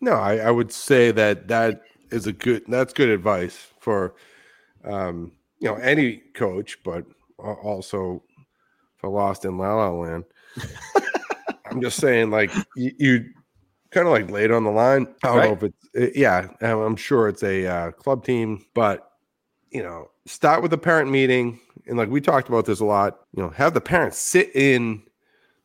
[0.01, 2.63] no, I, I would say that that is a good.
[2.67, 4.15] That's good advice for
[4.85, 7.05] um, you know, any coach, but
[7.37, 8.23] also
[8.97, 10.25] for Lost in La La Land.
[11.65, 13.25] I'm just saying, like you, you
[13.91, 15.07] kind of like laid on the line.
[15.23, 15.47] I don't right.
[15.47, 16.49] know if it's it, yeah.
[16.61, 19.11] I'm sure it's a uh, club team, but
[19.71, 23.19] you know, start with the parent meeting, and like we talked about this a lot.
[23.35, 25.03] You know, have the parents sit in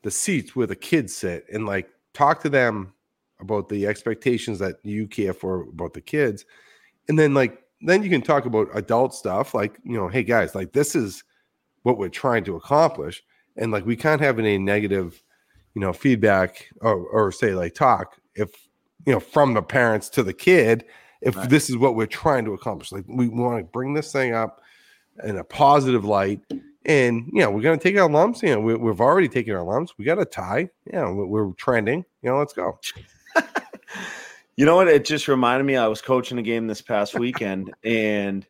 [0.03, 2.93] the seats where the kids sit, and like talk to them
[3.41, 6.45] about the expectations that you care for about the kids,
[7.09, 10.55] and then like then you can talk about adult stuff like you know hey guys
[10.55, 11.25] like this is
[11.83, 13.23] what we're trying to accomplish
[13.57, 15.23] and like we can't have any negative
[15.75, 18.69] you know feedback or, or say like talk if
[19.07, 20.85] you know from the parents to the kid
[21.23, 21.51] if right.
[21.51, 24.61] this is what we're trying to accomplish like we want to bring this thing up
[25.25, 26.41] in a positive light
[26.87, 28.43] and you know we're gonna take our lumps.
[28.43, 29.95] You know we, we've already taken our lumps.
[29.99, 30.71] We got a tie.
[30.87, 32.05] Yeah, you know, we're trending.
[32.23, 32.79] You know, let's go.
[34.61, 34.89] you know what?
[34.89, 35.77] It just reminded me.
[35.77, 38.47] I was coaching a game this past weekend, and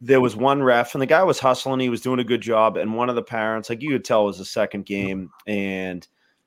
[0.00, 1.78] there was one ref, and the guy was hustling.
[1.78, 4.24] He was doing a good job, and one of the parents, like you could tell,
[4.24, 6.04] it was the second game, and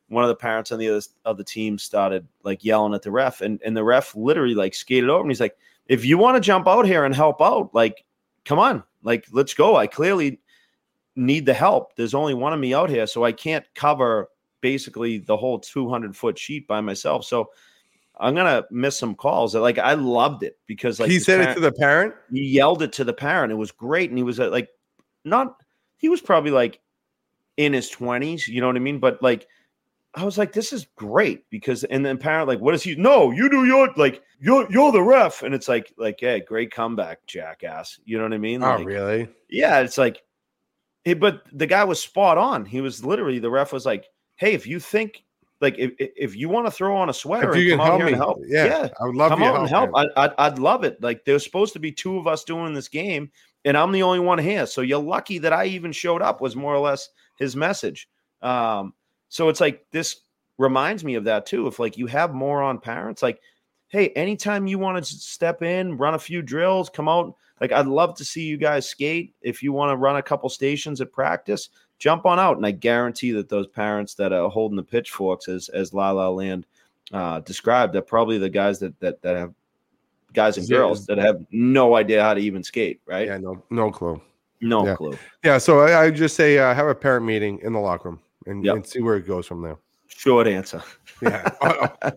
[0.09, 3.11] one of the parents on the other of the team started like yelling at the
[3.11, 5.55] ref, and and the ref literally like skated over, and he's like,
[5.87, 8.03] "If you want to jump out here and help out, like,
[8.43, 10.41] come on, like, let's go." I clearly
[11.15, 11.95] need the help.
[11.95, 14.27] There's only one of me out here, so I can't cover
[14.59, 17.23] basically the whole 200 foot sheet by myself.
[17.23, 17.51] So
[18.21, 19.55] I'm gonna miss some calls.
[19.55, 22.13] Like I loved it because like he said parent, it to the parent.
[22.31, 23.51] He yelled it to the parent.
[23.51, 24.69] It was great, and he was uh, like,
[25.25, 25.57] not.
[25.97, 26.79] He was probably like
[27.57, 28.47] in his 20s.
[28.47, 28.99] You know what I mean?
[28.99, 29.47] But like.
[30.13, 32.95] I was like, this is great because, and then parent like, what is he?
[32.95, 36.69] No, you do your like, you're you're the ref, and it's like, like, hey, great
[36.69, 37.97] comeback, jackass.
[38.03, 38.61] You know what I mean?
[38.61, 39.29] Oh, like, really?
[39.49, 40.21] Yeah, it's like
[41.03, 42.65] Hey, but the guy was spot on.
[42.65, 45.23] He was literally the ref was like, "Hey, if you think
[45.61, 48.13] like if, if you want to throw on a sweater and come out here me.
[48.13, 49.91] and help, yeah, yeah, I would love come out and help.
[49.95, 51.01] I, I'd, I'd love it.
[51.01, 53.31] Like there's supposed to be two of us doing this game,
[53.63, 54.65] and I'm the only one here.
[54.65, 56.41] So you're lucky that I even showed up.
[56.41, 58.09] Was more or less his message.
[58.41, 58.93] Um,
[59.29, 60.21] so it's like this
[60.57, 61.67] reminds me of that too.
[61.67, 63.39] If like you have more on parents, like,
[63.87, 67.85] hey, anytime you want to step in, run a few drills, come out like I'd
[67.85, 69.35] love to see you guys skate.
[69.41, 71.69] If you want to run a couple stations at practice,
[72.01, 72.57] jump on out.
[72.57, 76.27] And I guarantee that those parents that are holding the pitchforks, as as La La
[76.29, 76.65] Land
[77.13, 79.53] uh, described, are probably the guys that that that have
[80.33, 82.99] guys and girls that have no idea how to even skate.
[83.05, 83.27] Right?
[83.27, 84.19] Yeah, no, no clue.
[84.59, 84.95] No yeah.
[84.95, 85.17] clue.
[85.43, 85.57] Yeah.
[85.59, 88.65] So I, I just say uh, have a parent meeting in the locker room and,
[88.65, 88.75] yep.
[88.75, 89.77] and see where it goes from there.
[90.17, 90.83] Short answer.
[91.21, 91.49] yeah.
[91.61, 92.11] Uh, uh,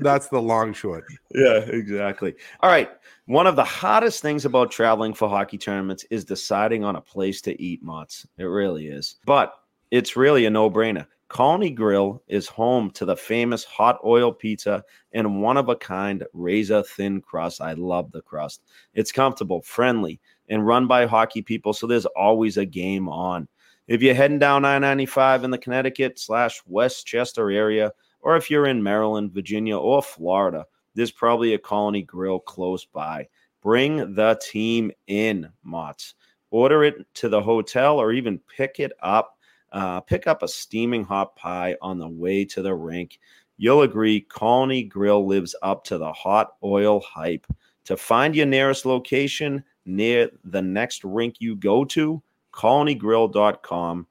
[0.00, 1.04] that's the long short.
[1.34, 2.34] Yeah, exactly.
[2.60, 2.90] All right.
[3.26, 7.40] One of the hottest things about traveling for hockey tournaments is deciding on a place
[7.42, 8.26] to eat, Motts.
[8.38, 9.16] It really is.
[9.24, 9.54] But
[9.90, 11.06] it's really a no brainer.
[11.30, 16.24] Colony Grill is home to the famous hot oil pizza and one of a kind
[16.32, 17.60] razor thin crust.
[17.60, 18.62] I love the crust.
[18.94, 23.46] It's comfortable, friendly, and run by hockey people, so there's always a game on.
[23.90, 28.66] If you're heading down I 95 in the Connecticut slash Westchester area, or if you're
[28.68, 33.26] in Maryland, Virginia, or Florida, there's probably a Colony Grill close by.
[33.60, 36.14] Bring the team in, Motts.
[36.52, 39.36] Order it to the hotel or even pick it up.
[39.72, 43.18] Uh, pick up a steaming hot pie on the way to the rink.
[43.56, 47.44] You'll agree Colony Grill lives up to the hot oil hype.
[47.86, 52.22] To find your nearest location near the next rink you go to,
[52.52, 54.06] colonygrill.com.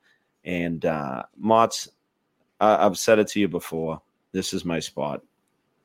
[0.45, 1.89] And uh, Motts,
[2.59, 4.01] I've said it to you before.
[4.31, 5.21] This is my spot.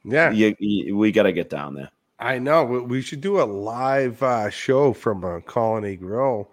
[0.04, 1.90] Yeah, you, you, we got to get down there.
[2.18, 2.64] I know.
[2.64, 6.50] We should do a live uh, show from a Colony Grill.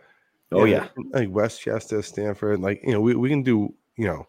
[0.52, 2.60] Oh yeah, like Westchester, Stamford.
[2.60, 3.74] Like you know, we, we can do.
[3.96, 4.28] You know,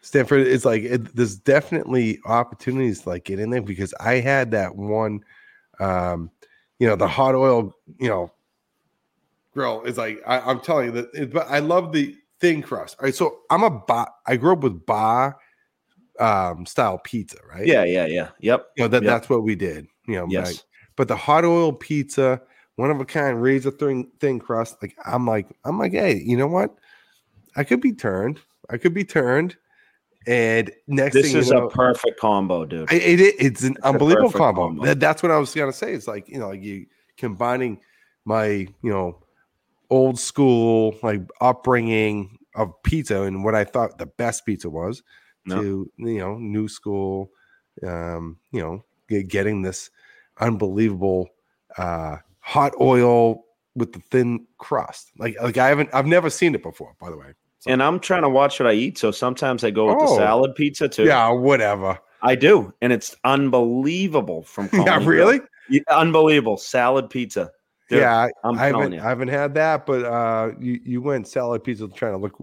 [0.00, 4.50] Stamford is like it, there's definitely opportunities to like get in there because I had
[4.52, 5.24] that one.
[5.80, 6.30] Um,
[6.78, 7.74] you know, the hot oil.
[7.98, 8.32] You know,
[9.56, 11.08] grill is like I, am telling you that.
[11.14, 12.96] It, but I love the thin crust.
[13.00, 14.12] All right, so I'm a bar.
[14.26, 15.38] I grew up with bar
[16.20, 17.66] um style pizza, right?
[17.66, 18.28] Yeah, yeah, yeah.
[18.40, 18.66] Yep.
[18.76, 19.10] You know that yep.
[19.10, 19.88] that's what we did.
[20.06, 20.46] You know, yes.
[20.46, 20.56] Like,
[20.94, 22.40] but the hot oil pizza,
[22.76, 24.76] one of a kind, razor thin thin crust.
[24.80, 26.76] Like I'm like I'm like, hey, you know what?
[27.56, 28.40] I could be turned.
[28.70, 29.56] I could be turned.
[30.28, 32.92] And next this thing is you know, a perfect combo, dude.
[32.92, 34.66] It, it it's an it's unbelievable combo.
[34.66, 34.84] combo.
[34.84, 35.94] That, that's what I was gonna say.
[35.94, 37.78] It's like you know, like you combining
[38.24, 39.18] my you know
[39.90, 45.02] old school like upbringing of pizza and what I thought the best pizza was
[45.44, 45.60] no.
[45.60, 47.30] to you know new school
[47.86, 48.84] um you know
[49.28, 49.90] getting this
[50.40, 51.28] unbelievable
[51.78, 53.44] uh hot oil
[53.74, 55.12] with the thin crust.
[55.18, 57.70] Like like i haven't i've never seen it before by the way so.
[57.70, 60.16] and i'm trying to watch what i eat so sometimes i go with oh, the
[60.16, 61.04] salad pizza too.
[61.04, 61.98] Yeah whatever.
[62.22, 65.40] I do and it's unbelievable from yeah really?
[65.68, 66.56] Yeah, unbelievable.
[66.56, 67.50] Salad pizza
[67.88, 71.64] Dude, yeah I'm I haven't, I haven't had that but uh you you went salad
[71.64, 72.36] pizza trying to look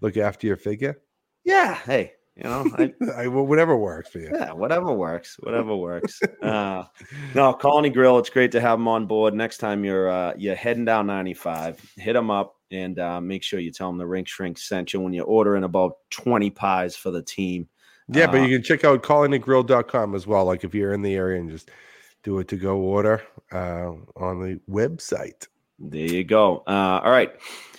[0.00, 1.00] look after your figure
[1.44, 4.30] yeah hey you know, I, I, whatever works for you.
[4.32, 6.20] Yeah, whatever works, whatever works.
[6.42, 6.84] uh,
[7.34, 8.18] no, Colony Grill.
[8.18, 9.34] It's great to have them on board.
[9.34, 13.60] Next time you're uh, you're heading down 95, hit them up and uh, make sure
[13.60, 17.12] you tell them the Rink Shrink sent you when you're ordering about 20 pies for
[17.12, 17.68] the team.
[18.08, 20.44] Yeah, but uh, you can check out colonygrill.com as well.
[20.44, 21.70] Like if you're in the area and just
[22.24, 23.22] do it to go order
[23.52, 25.46] uh, on the website.
[25.78, 26.64] There you go.
[26.66, 27.32] Uh, all right.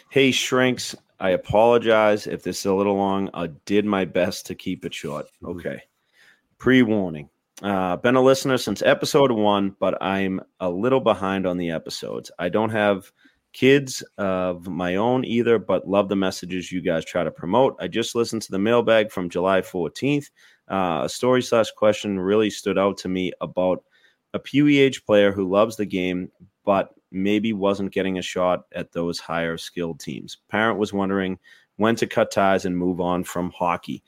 [0.09, 0.95] Hey, Shrinks.
[1.19, 3.29] I apologize if this is a little long.
[3.33, 5.25] I did my best to keep it short.
[5.41, 5.59] Mm-hmm.
[5.59, 5.81] Okay.
[6.57, 7.29] Pre warning.
[7.61, 12.29] Uh, been a listener since episode one, but I'm a little behind on the episodes.
[12.37, 13.11] I don't have
[13.53, 17.77] kids of my own either, but love the messages you guys try to promote.
[17.79, 20.29] I just listened to the mailbag from July 14th.
[20.69, 23.85] Uh, a story slash question really stood out to me about
[24.35, 26.29] a PWH player who loves the game,
[26.65, 30.37] but maybe wasn't getting a shot at those higher skilled teams.
[30.49, 31.39] Parent was wondering
[31.77, 34.03] when to cut ties and move on from hockey.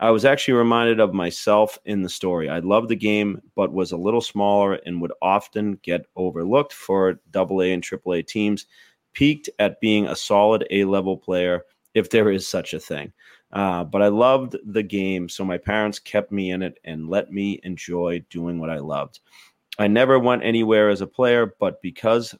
[0.00, 2.48] I was actually reminded of myself in the story.
[2.48, 7.18] I loved the game, but was a little smaller and would often get overlooked for
[7.34, 8.66] AA and triple A teams.
[9.12, 11.62] Peaked at being a solid A level player,
[11.94, 13.12] if there is such a thing.
[13.52, 17.32] Uh, but I loved the game, so my parents kept me in it and let
[17.32, 19.20] me enjoy doing what I loved.
[19.78, 22.34] I never went anywhere as a player, but because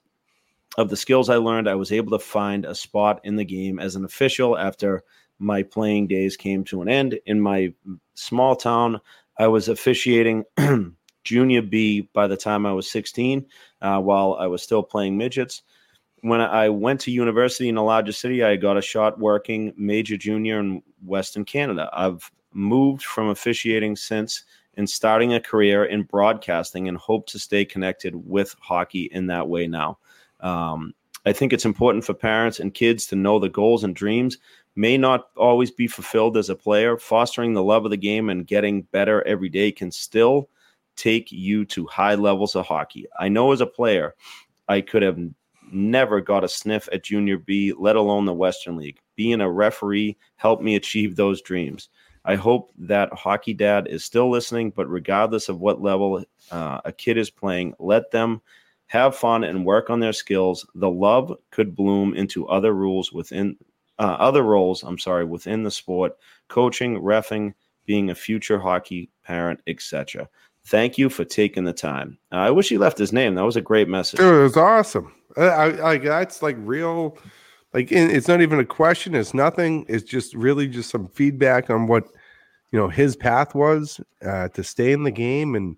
[0.77, 3.79] of the skills I learned, I was able to find a spot in the game
[3.79, 5.03] as an official after
[5.39, 7.19] my playing days came to an end.
[7.27, 7.73] In my
[8.15, 9.01] small town,
[9.39, 10.45] I was officiating
[11.25, 13.47] junior B by the time I was 16,
[13.83, 15.63] uh, while I was still playing midgets.
[16.23, 20.17] When I went to university in a larger city, I got a shot working major
[20.17, 21.91] junior in Western Canada.
[21.93, 24.45] I've moved from officiating since
[24.77, 29.49] and starting a career in broadcasting and hope to stay connected with hockey in that
[29.49, 29.99] way now.
[30.41, 34.39] Um, I think it's important for parents and kids to know the goals and dreams
[34.77, 36.97] may not always be fulfilled as a player.
[36.97, 40.49] Fostering the love of the game and getting better every day can still
[40.95, 43.07] take you to high levels of hockey.
[43.19, 44.15] I know as a player,
[44.69, 45.19] I could have
[45.73, 49.01] never got a sniff at Junior B, let alone the Western League.
[49.17, 51.89] Being a referee helped me achieve those dreams.
[52.27, 56.93] I hope that Hockey Dad is still listening, but regardless of what level uh, a
[56.93, 58.43] kid is playing, let them
[58.89, 60.67] have fun and work on their skills.
[60.75, 63.57] The love could bloom into other rules within
[63.99, 66.17] uh, other roles, I'm sorry, within the sport,
[66.49, 67.55] coaching, refing,
[67.87, 70.29] being a future hockey parent, etc.
[70.67, 72.19] Thank you for taking the time.
[72.33, 73.37] Uh, I wish he left his name.
[73.37, 74.19] That was a great message.
[74.19, 75.13] Dude, it was awesome.
[75.37, 77.19] I, that's like real.
[77.73, 79.15] Like it's not even a question.
[79.15, 79.85] It's nothing.
[79.89, 82.09] It's just really just some feedback on what
[82.73, 85.77] you know his path was uh, to stay in the game, and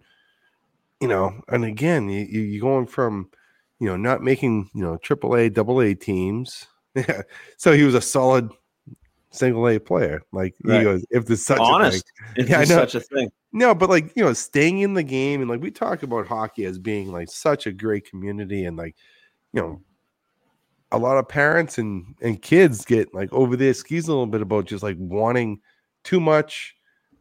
[1.00, 3.30] you know, and again, you, you going from
[3.78, 6.66] you know not making you know triple A, double A teams.
[7.58, 8.50] So he was a solid
[9.30, 10.22] single A player.
[10.32, 10.78] Like right.
[10.78, 12.44] he goes, if there's such honest, a thing.
[12.44, 13.30] if yeah, such a thing.
[13.52, 16.64] No, but like you know, staying in the game and like we talk about hockey
[16.64, 18.96] as being like such a great community and like
[19.52, 19.80] you know
[20.90, 24.42] a lot of parents and and kids get like over their skis a little bit
[24.42, 25.60] about just like wanting
[26.04, 26.74] too much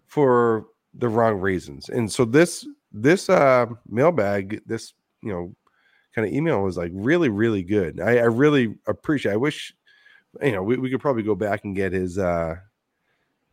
[0.08, 1.90] for the wrong reasons.
[1.90, 5.56] And so this this uh mailbag, this you know
[6.16, 8.00] kind of email was like really, really good.
[8.02, 9.34] I, I really appreciate.
[9.34, 9.74] I wish
[10.42, 12.56] you know we, we could probably go back and get his uh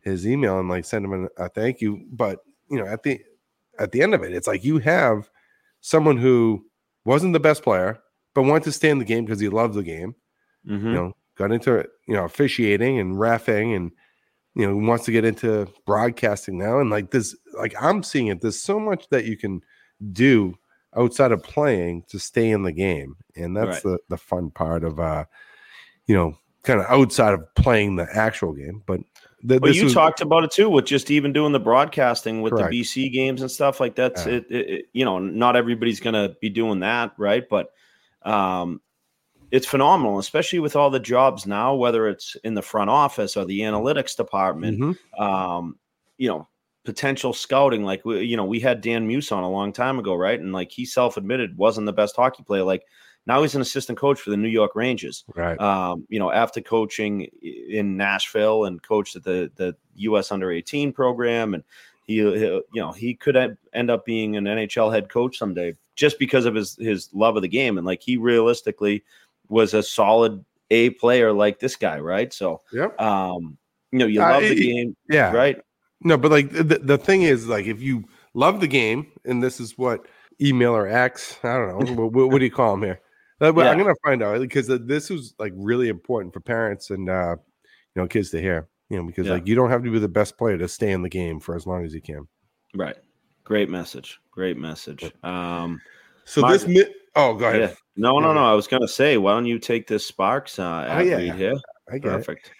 [0.01, 2.05] his email and like send him a, a thank you.
[2.11, 2.39] But
[2.69, 3.19] you know, at the
[3.77, 5.29] at the end of it, it's like you have
[5.81, 6.65] someone who
[7.03, 7.99] wasn't the best player,
[8.33, 10.15] but wanted to stay in the game because he loved the game.
[10.67, 10.87] Mm-hmm.
[10.87, 13.91] You know, got into you know officiating and refing and
[14.55, 18.41] you know wants to get into broadcasting now and like this like i'm seeing it
[18.41, 19.61] there's so much that you can
[20.11, 20.57] do
[20.95, 23.15] outside of playing to stay in the game.
[23.35, 23.83] And that's right.
[23.83, 25.25] the, the fun part of, uh,
[26.07, 28.81] you know, kind of outside of playing the actual game.
[28.85, 29.01] But
[29.47, 32.53] th- well, you was, talked about it too with just even doing the broadcasting with
[32.53, 32.71] correct.
[32.71, 34.33] the BC games and stuff like that's Yeah.
[34.33, 37.47] It, it, it, you know, not everybody's to be doing that, right?
[37.47, 37.71] But
[38.23, 38.81] um,
[39.55, 43.45] it's phenomenal, especially with all the jobs now, whether it's in the front office or
[43.45, 44.81] the analytics department.
[44.81, 45.23] Mm-hmm.
[45.23, 45.77] Um,
[46.17, 46.49] you know,
[46.83, 47.85] potential scouting.
[47.85, 50.37] Like you know, we had Dan Muse on a long time ago, right?
[50.37, 52.63] And like he self-admitted wasn't the best hockey player.
[52.63, 52.83] Like
[53.25, 55.23] now he's an assistant coach for the New York Rangers.
[55.33, 55.57] Right.
[55.57, 60.33] Um, you know, after coaching in Nashville and coached at the the U.S.
[60.33, 61.63] Under 18 program, and
[62.03, 66.19] he, he you know he could end up being an NHL head coach someday just
[66.19, 69.03] because of his his love of the game and like he realistically
[69.49, 72.33] was a solid A player like this guy, right?
[72.33, 72.87] So, yeah.
[72.99, 73.57] Um,
[73.91, 75.61] you know, you love uh, the game, yeah, right?
[76.01, 79.59] No, but like the, the thing is, like if you love the game, and this
[79.59, 80.05] is what
[80.41, 82.99] email or X, I don't know, what, what, do you call them here?
[83.41, 83.69] Uh, yeah.
[83.69, 87.35] I'm gonna find out because this was like really important for parents and uh,
[87.95, 88.67] you know kids to hear.
[88.89, 89.33] You know, because yeah.
[89.33, 91.55] like you don't have to be the best player to stay in the game for
[91.55, 92.27] as long as you can.
[92.75, 92.95] Right.
[93.43, 94.19] Great message.
[94.31, 95.11] Great message.
[95.23, 95.81] Um,
[96.25, 96.65] so this.
[97.15, 97.61] Oh, go ahead.
[97.61, 97.75] Yeah.
[97.95, 98.43] No, no, no.
[98.43, 101.33] I was gonna say, why don't you take this Sparx uh, oh, yeah.
[101.33, 101.55] here?
[101.89, 102.47] I get Perfect.
[102.47, 102.53] It.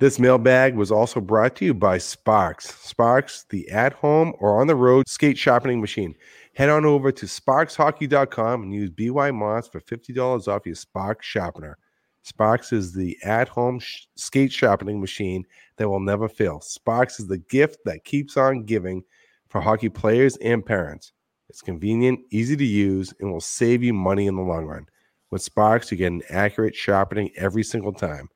[0.00, 2.66] This mailbag was also brought to you by Sparx.
[2.66, 6.16] Sparx, the at home or on the road skate sharpening machine.
[6.54, 11.78] Head on over to sparxhockey.com and use BY Motts for $50 off your Sparx sharpener.
[12.24, 15.44] Sparx is the at home sh- skate sharpening machine
[15.76, 16.60] that will never fail.
[16.60, 19.04] Sparx is the gift that keeps on giving
[19.48, 21.12] for hockey players and parents.
[21.54, 24.88] It's convenient, easy to use, and will save you money in the long run.
[25.30, 28.28] With Sparx, you get an accurate sharpening every single time.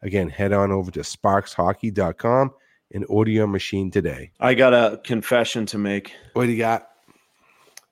[0.00, 2.50] Again, head on over to sparxhockey.com
[2.94, 4.32] and order your machine today.
[4.40, 6.14] I got a confession to make.
[6.32, 6.88] What do you got?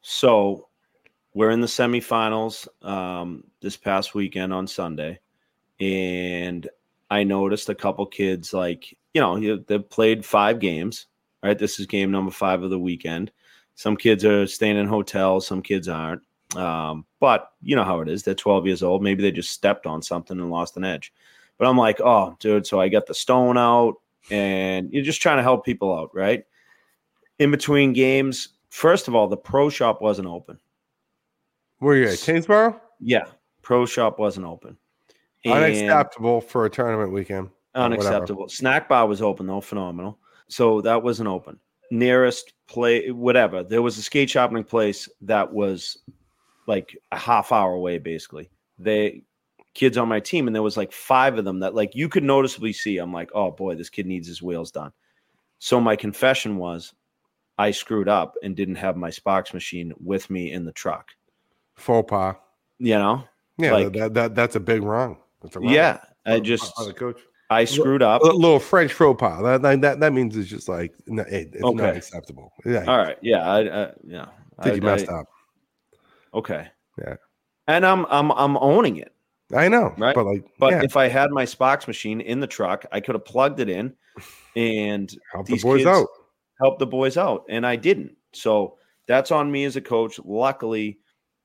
[0.00, 0.68] So
[1.34, 5.20] we're in the semifinals um, this past weekend on Sunday,
[5.78, 6.66] and
[7.10, 11.04] I noticed a couple kids like you know they've played five games.
[11.42, 13.30] Right, this is game number five of the weekend.
[13.80, 16.20] Some kids are staying in hotels, some kids aren't.
[16.54, 18.22] Um, but you know how it is.
[18.22, 19.02] They're 12 years old.
[19.02, 21.14] Maybe they just stepped on something and lost an edge.
[21.56, 22.66] But I'm like, oh, dude.
[22.66, 23.94] So I got the stone out,
[24.30, 26.44] and you're just trying to help people out, right?
[27.38, 30.58] In between games, first of all, the pro shop wasn't open.
[31.78, 32.18] Where you at?
[32.18, 32.78] Kingsborough?
[33.00, 33.24] Yeah,
[33.62, 34.76] pro shop wasn't open.
[35.46, 37.48] And Unacceptable for a tournament weekend.
[37.74, 38.46] unacceptable.
[38.50, 40.18] Snack bar was open though, phenomenal.
[40.48, 41.58] So that wasn't open.
[41.90, 43.62] Nearest play, whatever.
[43.64, 45.98] There was a skate shopping place that was
[46.66, 48.48] like a half hour away, basically.
[48.78, 49.22] They
[49.74, 52.24] kids on my team, and there was like five of them that like you could
[52.24, 52.98] noticeably see.
[52.98, 54.92] I'm like, oh boy, this kid needs his wheels done.
[55.58, 56.92] So my confession was,
[57.58, 61.08] I screwed up and didn't have my Sparx machine with me in the truck.
[61.76, 62.36] Faux pas.
[62.78, 63.24] You know,
[63.58, 65.18] Yeah, Like- that, that that's a big wrong.
[65.42, 65.72] That's a wrong.
[65.72, 65.98] yeah.
[66.24, 67.20] I just coach.
[67.50, 68.22] I screwed up.
[68.22, 69.42] A little French faux pas.
[69.60, 72.52] That, that, that, means it's just like hey, it's not acceptable.
[72.64, 74.26] Yeah, All right, yeah, I, I yeah.
[74.58, 75.26] I think you messed I- up.
[76.32, 76.68] Okay.
[76.98, 77.16] Yeah.
[77.66, 79.12] And I'm I'm I'm owning it.
[79.54, 80.14] I know, Right.
[80.14, 83.16] But like, But yeah, if I had my Sparx machine in the truck, I could
[83.16, 83.92] have plugged it in
[84.54, 86.06] and help the boys out.
[86.60, 87.46] Help the boys out.
[87.48, 88.16] And I didn't.
[88.32, 88.76] So
[89.08, 90.20] that's on me as a coach.
[90.24, 91.00] Luckily,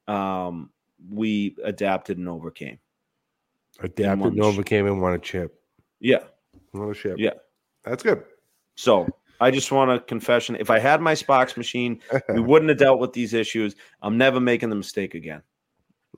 [0.08, 0.70] um,
[1.10, 2.78] we adapted and overcame.
[3.80, 5.60] Adapted, one Nova sh- came and won a chip.
[6.06, 6.20] Yeah.
[6.74, 7.16] Won a chip.
[7.18, 7.32] Yeah.
[7.84, 8.24] that's good.
[8.76, 9.08] So
[9.42, 10.56] I just want a confession.
[10.60, 12.00] If I had my Sparx machine,
[12.30, 13.76] we wouldn't have dealt with these issues.
[14.04, 15.42] I'm never making the mistake again.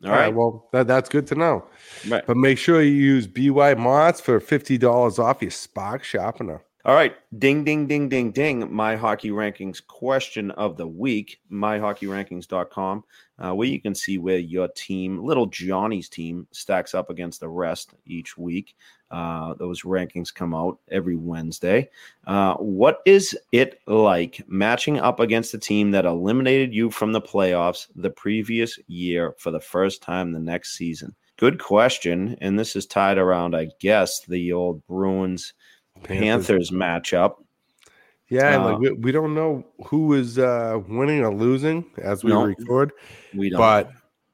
[0.04, 0.34] All right.
[0.34, 1.66] Well, that, that's good to know.
[2.08, 2.24] Right.
[2.26, 6.50] But make sure you use BY Motts for fifty dollars off your Spark shopping.
[6.88, 7.16] All right.
[7.38, 8.74] Ding, ding, ding, ding, ding.
[8.74, 13.04] My hockey rankings question of the week, myhockeyrankings.com,
[13.40, 17.50] uh, where you can see where your team, little Johnny's team, stacks up against the
[17.50, 18.76] rest each week.
[19.10, 21.90] Uh, those rankings come out every Wednesday.
[22.26, 27.22] Uh, what is it like matching up against a team that eliminated you from the
[27.22, 31.16] playoffs the previous year for the first time the next season?
[31.38, 32.36] Good question.
[32.42, 35.54] And this is tied around, I guess, the old Bruins
[36.04, 37.36] Panthers matchup.
[38.30, 42.24] Yeah, and Uh, like we, we don't know who is uh winning or losing as
[42.24, 42.46] we No.
[42.46, 42.92] record.
[43.34, 43.60] We don't.
[43.60, 43.92] But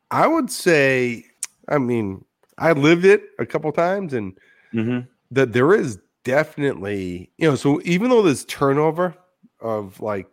[0.10, 1.26] I would say,
[1.68, 2.26] I mean,
[2.58, 4.38] I lived it a couple times, and
[4.74, 5.08] Mhm.
[5.32, 9.16] that there is definitely, you know, so even though there's turnover
[9.60, 10.28] of like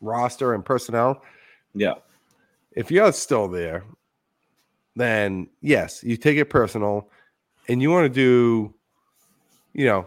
[0.00, 1.22] roster and personnel,
[1.74, 1.94] yeah,
[2.72, 3.84] if you're still there,
[4.96, 7.10] then yes, you take it personal
[7.68, 8.74] and you want to do,
[9.74, 10.06] you know,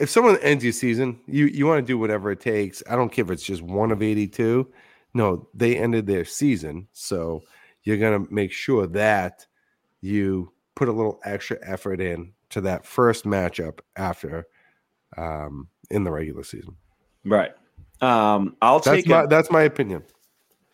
[0.00, 2.82] if someone ends your season, you you want to do whatever it takes.
[2.90, 4.70] I don't care if it's just one of 82.
[5.14, 6.88] No, they ended their season.
[6.92, 7.42] So
[7.84, 9.46] you're going to make sure that
[10.02, 14.46] you put a little extra effort in to that first matchup after
[15.16, 16.76] um in the regular season.
[17.24, 17.52] right.
[18.00, 19.30] Um, I'll That's take my it.
[19.30, 20.02] that's my opinion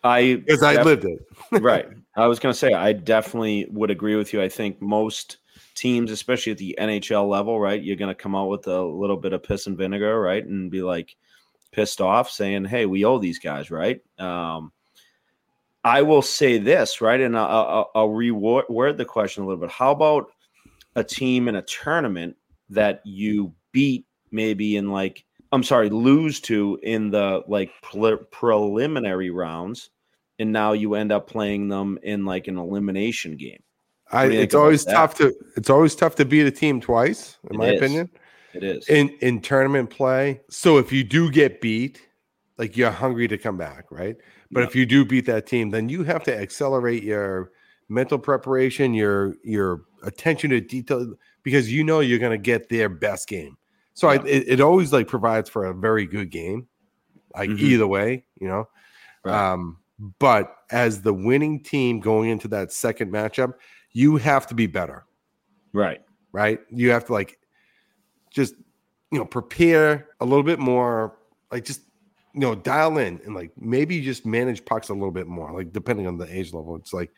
[0.03, 1.19] I because I lived it.
[1.61, 1.87] right.
[2.17, 4.41] I was going to say I definitely would agree with you.
[4.41, 5.37] I think most
[5.75, 9.15] teams, especially at the NHL level, right, you're going to come out with a little
[9.15, 11.15] bit of piss and vinegar, right, and be like
[11.71, 14.01] pissed off, saying, "Hey, we owe these guys," right?
[14.19, 14.73] Um,
[15.85, 19.71] I will say this, right, and I'll, I'll, I'll reword the question a little bit.
[19.71, 20.32] How about
[20.95, 22.35] a team in a tournament
[22.69, 29.29] that you beat maybe in like I'm sorry, lose to in the like pre- preliminary
[29.29, 29.91] rounds,
[30.39, 33.61] and now you end up playing them in like an elimination game.
[34.11, 36.51] I, What do you think it's always tough to it's always tough to beat a
[36.51, 37.77] team twice, in It my is.
[37.77, 38.09] opinion.
[38.55, 38.87] It is.
[38.89, 40.41] In in tournament play.
[40.49, 42.01] So if you do get beat,
[42.57, 44.15] like you're hungry to come back, right?
[44.51, 44.69] But Yep.
[44.69, 47.51] if you do beat that team, then you have to accelerate your
[47.89, 52.89] mental preparation, your your attention to detail, because you know you're going to get their
[52.89, 53.57] best game.
[53.93, 56.67] So I, it, it always like provides for a very good game,
[57.35, 57.59] like Mhm.
[57.59, 58.67] either way, you know.
[59.23, 59.51] Right.
[59.51, 59.77] Um,
[60.19, 63.53] but as the winning team going into that second matchup,
[63.91, 65.05] you have to be better
[65.71, 66.01] right.
[66.31, 66.59] right?
[66.71, 67.39] You have to like
[68.31, 68.55] just
[69.11, 71.15] you know prepare a little bit more,
[71.51, 71.81] like just
[72.33, 75.71] you know dial in and like maybe just manage pucks a little bit more, like
[75.71, 76.75] depending on the age level.
[76.75, 77.11] It's like,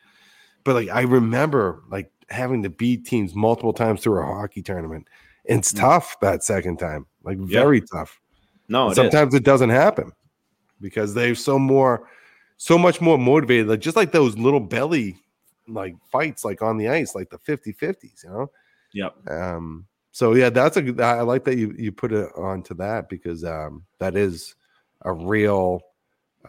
[0.66, 5.08] but like I remember like having to beat teams multiple times through a hockey tournament.
[5.46, 5.80] It's Mm.
[5.80, 7.62] tough that second time, like Yeah.
[7.62, 8.20] very tough.
[8.68, 8.96] No, it is.
[8.96, 10.12] sometimes it doesn't happen
[10.82, 12.10] because they're so more,
[12.58, 13.68] so much more motivated.
[13.68, 15.22] Like just like those little belly
[15.68, 18.52] like fights like on the ice, like the 50 50s, you know?
[18.94, 19.30] Yep.
[19.30, 23.44] Um, so yeah, that's a I like that you you put it onto that because
[23.44, 24.56] um that is
[25.02, 25.82] a real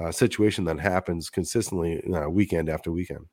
[0.00, 3.26] uh, situation that happens consistently uh, weekend after weekend.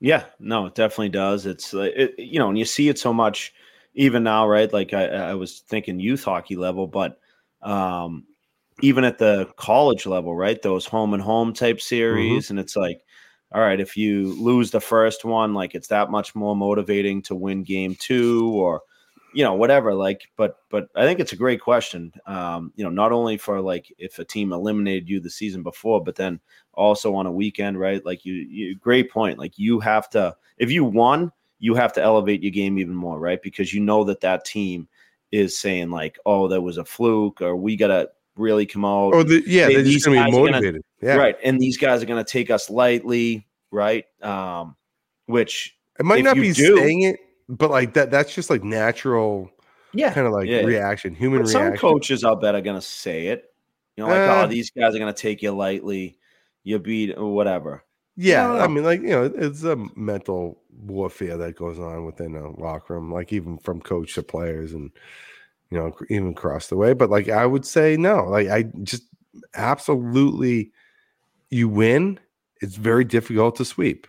[0.00, 1.44] Yeah, no, it definitely does.
[1.44, 3.52] It's uh, it, you know, and you see it so much
[3.94, 4.72] even now, right?
[4.72, 7.20] Like I, I was thinking youth hockey level, but
[7.62, 8.24] um,
[8.80, 10.60] even at the college level, right?
[10.60, 11.82] Those home and home type mm-hmm.
[11.82, 12.52] series, mm-hmm.
[12.52, 13.02] and it's like,
[13.52, 17.34] all right, if you lose the first one, like it's that much more motivating to
[17.34, 18.82] win game two, or
[19.32, 22.12] you know whatever like but but i think it's a great question.
[22.26, 26.02] Um you know not only for like if a team eliminated you the season before
[26.02, 26.40] but then
[26.74, 28.04] also on a weekend right?
[28.04, 29.38] Like you, you great point.
[29.38, 33.18] Like you have to if you won you have to elevate your game even more
[33.18, 33.40] right?
[33.42, 34.88] Because you know that that team
[35.32, 39.14] is saying like oh that was a fluke or we gotta really come out.
[39.14, 41.20] Oh the, yeah they're just gonna be motivated gonna, yeah.
[41.20, 44.04] Right and these guys are gonna take us lightly right?
[44.22, 44.76] Um
[45.26, 47.20] which it might not be do, saying it
[47.50, 49.50] but like that that's just like natural
[49.92, 50.12] yeah.
[50.12, 50.60] kind of like yeah.
[50.60, 51.72] reaction human but reaction.
[51.72, 53.52] some coaches i'll bet are gonna say it
[53.96, 56.16] you know like uh, oh these guys are gonna take you lightly
[56.62, 57.84] you beat or whatever.
[58.16, 62.36] Yeah I, I, mean like you know it's a mental warfare that goes on within
[62.36, 64.90] a locker room like even from coach to players and
[65.70, 69.04] you know even across the way but like i would say no like i just
[69.54, 70.70] absolutely
[71.50, 72.18] you win
[72.60, 74.06] it's very difficult to sweep.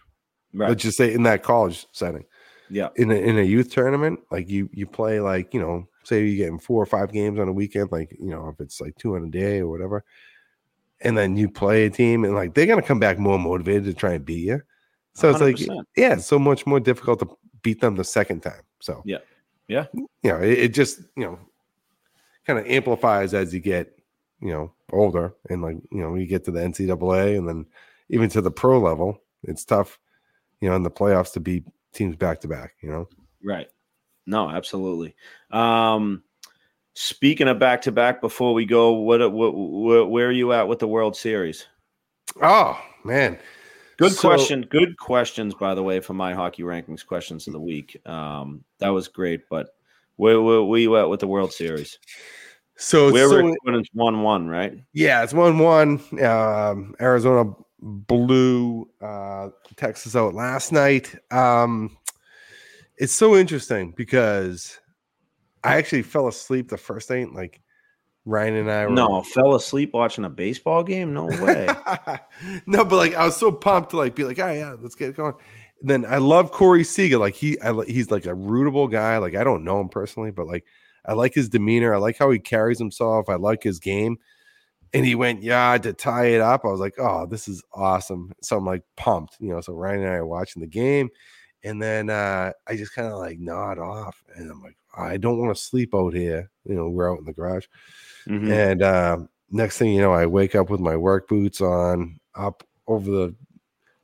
[0.53, 0.69] Right.
[0.69, 2.25] let's just say in that college setting
[2.71, 2.89] yeah.
[2.95, 6.37] In a in a youth tournament, like you you play like, you know, say you're
[6.37, 9.15] getting four or five games on a weekend, like, you know, if it's like two
[9.15, 10.03] in a day or whatever.
[11.01, 13.93] And then you play a team and like they're gonna come back more motivated to
[13.93, 14.61] try and beat you.
[15.13, 15.51] So 100%.
[15.51, 18.61] it's like yeah, it's so much more difficult to beat them the second time.
[18.79, 19.17] So yeah.
[19.67, 19.85] Yeah.
[19.93, 21.39] You know, it, it just, you know,
[22.45, 23.97] kind of amplifies as you get,
[24.41, 27.65] you know, older and like, you know, you get to the NCAA and then
[28.09, 29.97] even to the pro level, it's tough,
[30.59, 31.63] you know, in the playoffs to beat
[31.93, 33.07] teams back to back, you know?
[33.43, 33.67] Right.
[34.25, 35.15] No, absolutely.
[35.51, 36.23] Um,
[36.93, 40.67] speaking of back to back, before we go, what, what, what, where are you at
[40.67, 41.67] with the World Series?
[42.41, 43.39] Oh, man.
[43.97, 44.65] Good so, question.
[44.69, 47.99] Good questions, by the way, for my hockey rankings questions of the week.
[48.07, 49.49] Um, that was great.
[49.49, 49.75] But
[50.15, 51.99] where, where, where you at with the World Series?
[52.77, 54.79] So, we're so, it's one one, right?
[54.93, 56.01] Yeah, it's one one.
[56.23, 61.15] Um, Arizona blew uh, Texas out last night.
[61.31, 61.97] Um,
[62.97, 64.79] it's so interesting because
[65.63, 67.33] I actually fell asleep the first night.
[67.33, 67.61] Like
[68.25, 71.13] Ryan and I were no fell asleep watching a baseball game.
[71.13, 71.67] No way.
[72.65, 75.09] no, but like I was so pumped to like be like, oh yeah, let's get
[75.09, 75.33] it going.
[75.81, 77.17] And then I love Corey Seager.
[77.17, 79.17] Like he, I, he's like a rootable guy.
[79.17, 80.65] Like I don't know him personally, but like
[81.05, 81.95] I like his demeanor.
[81.95, 83.29] I like how he carries himself.
[83.29, 84.17] I like his game
[84.93, 86.65] and he went yeah to tie it up.
[86.65, 88.31] I was like, oh, this is awesome.
[88.41, 89.61] So I'm like pumped, you know.
[89.61, 91.09] So Ryan and I are watching the game,
[91.63, 95.39] and then uh, I just kind of like nod off, and I'm like, I don't
[95.39, 96.49] want to sleep out here.
[96.65, 97.65] You know, we're out in the garage,
[98.27, 98.51] mm-hmm.
[98.51, 99.17] and uh,
[99.49, 103.35] next thing you know, I wake up with my work boots on, up over the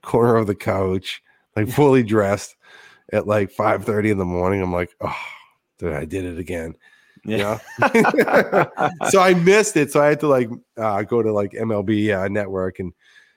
[0.01, 1.21] corner of the couch,
[1.55, 2.55] like fully dressed
[3.13, 4.61] at like 5 30 in the morning.
[4.61, 5.15] I'm like, oh,
[5.79, 6.75] dude, I did it again.
[7.27, 7.59] Yeah.
[9.09, 9.91] so I missed it.
[9.91, 12.93] So I had to like uh, go to like MLB uh, network and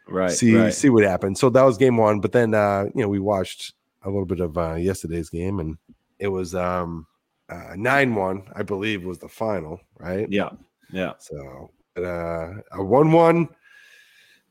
[0.09, 0.73] right see right.
[0.73, 1.37] see what happened.
[1.37, 2.21] So that was game one.
[2.21, 5.77] But then uh, you know, we watched a little bit of uh, yesterday's game and
[6.19, 7.07] it was um
[7.49, 10.31] uh, nine one, I believe was the final, right?
[10.31, 10.51] Yeah.
[10.93, 11.13] Yeah.
[11.19, 13.49] So uh a one one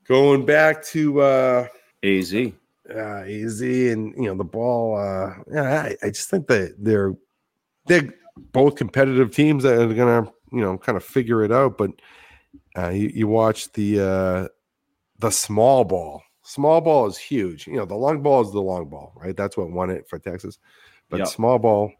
[0.05, 1.67] going back to uh
[2.03, 2.33] AZ.
[2.33, 4.97] Uh, AZ and you know the ball.
[4.97, 7.15] Uh, yeah, I, I just think that they're
[7.85, 11.77] they're both competitive teams that are gonna you know kind of figure it out.
[11.77, 11.91] But
[12.77, 14.47] uh, you, you watch the uh,
[15.19, 16.23] the small ball.
[16.43, 17.67] Small ball is huge.
[17.67, 19.37] You know, the long ball is the long ball, right?
[19.37, 20.57] That's what won it for Texas.
[21.09, 21.27] But yep.
[21.27, 21.91] small ball,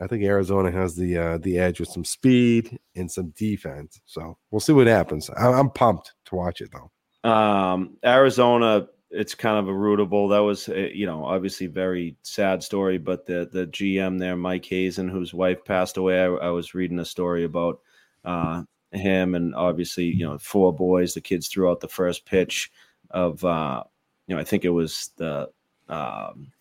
[0.00, 4.00] I think Arizona has the uh, the edge with some speed and some defense.
[4.06, 5.30] So we'll see what happens.
[5.36, 6.90] I'm pumped to watch it though.
[7.28, 10.30] Um, Arizona it's kind of a rootable.
[10.30, 12.98] That was, eh, you know, obviously very sad story.
[12.98, 16.98] But the the GM there, Mike Hazen, whose wife passed away, I, I was reading
[16.98, 17.80] a story about
[18.24, 21.14] uh, him, and obviously, you know, four boys.
[21.14, 22.70] The kids threw out the first pitch
[23.10, 23.82] of, uh,
[24.26, 25.48] you know, I think it was the
[25.88, 26.52] um,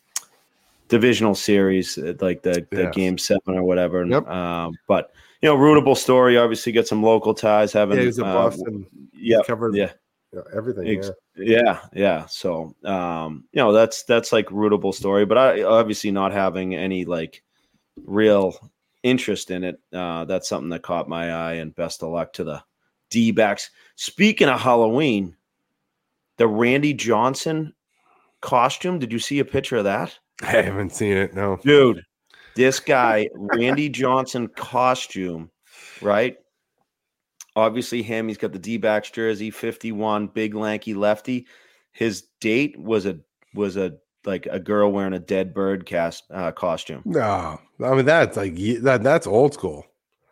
[0.88, 2.96] divisional series, eh, like the, the yes.
[2.96, 4.06] game seven or whatever.
[4.06, 4.28] Yep.
[4.28, 6.38] Um, but you know, rootable story.
[6.38, 7.74] Obviously, get some local ties.
[7.74, 8.88] Having yeah, he's in uh, Boston.
[9.14, 9.76] Yeah, covered.
[9.76, 9.92] Yeah
[10.54, 10.88] everything.
[10.88, 11.46] Ex- yeah.
[11.46, 12.26] yeah, yeah.
[12.26, 17.06] So, um, you know, that's that's like rootable story, but I obviously not having any
[17.06, 17.44] like
[18.06, 18.72] real
[19.04, 19.80] interest in it.
[19.94, 21.54] Uh, that's something that caught my eye.
[21.54, 22.64] And best of luck to the
[23.10, 23.70] D backs.
[23.96, 25.36] Speaking of Halloween,
[26.38, 27.74] the Randy Johnson
[28.42, 29.00] costume?
[29.00, 30.18] Did you see a picture of that?
[30.42, 31.34] I haven't seen it.
[31.34, 32.04] No, dude.
[32.56, 35.52] This guy, Randy Johnson costume,
[36.02, 36.38] right?
[37.58, 38.28] Obviously, him.
[38.28, 41.48] He's got the D backs jersey, fifty-one, big lanky lefty.
[41.92, 43.18] His date was a
[43.56, 47.02] was a like a girl wearing a dead bird cast uh, costume.
[47.04, 49.02] No, I mean that's like that.
[49.02, 49.88] That's old school,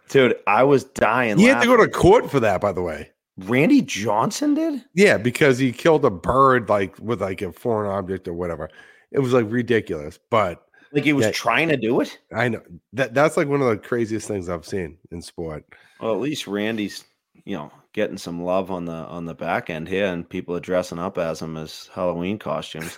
[0.09, 0.36] dude.
[0.45, 1.39] I was dying.
[1.39, 1.55] He laughing.
[1.55, 3.09] had to go to court for that, by the way.
[3.38, 4.86] Randy Johnson did?
[4.93, 8.69] Yeah, because he killed a bird like with like a foreign object or whatever.
[9.11, 12.19] It was like ridiculous, but like he was yeah, trying to do it.
[12.34, 12.61] I know
[12.93, 15.65] that that's like one of the craziest things I've seen in sport.
[15.99, 17.03] Well, at least Randy's,
[17.46, 20.60] you know, getting some love on the on the back end here, and people are
[20.60, 22.98] dressing up as him as Halloween costumes.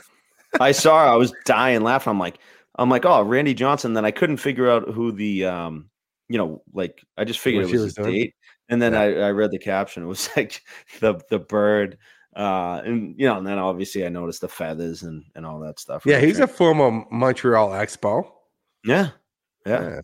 [0.60, 2.12] I saw, I was dying laughing.
[2.12, 2.40] I'm like,
[2.76, 3.94] I'm like, oh, Randy Johnson.
[3.94, 5.90] Then I couldn't figure out who the, um,
[6.30, 8.14] you know, like I just figured what it was, was his doing?
[8.14, 8.36] date.
[8.70, 9.02] And then yeah.
[9.02, 10.04] I, I read the caption.
[10.04, 10.62] It was like
[11.00, 11.98] the the bird,
[12.36, 15.80] uh, and you know, and then obviously I noticed the feathers and and all that
[15.80, 16.06] stuff.
[16.06, 18.30] Yeah, he's a former Montreal Expo.
[18.84, 19.10] Yeah,
[19.66, 19.82] yeah.
[19.82, 20.02] yeah.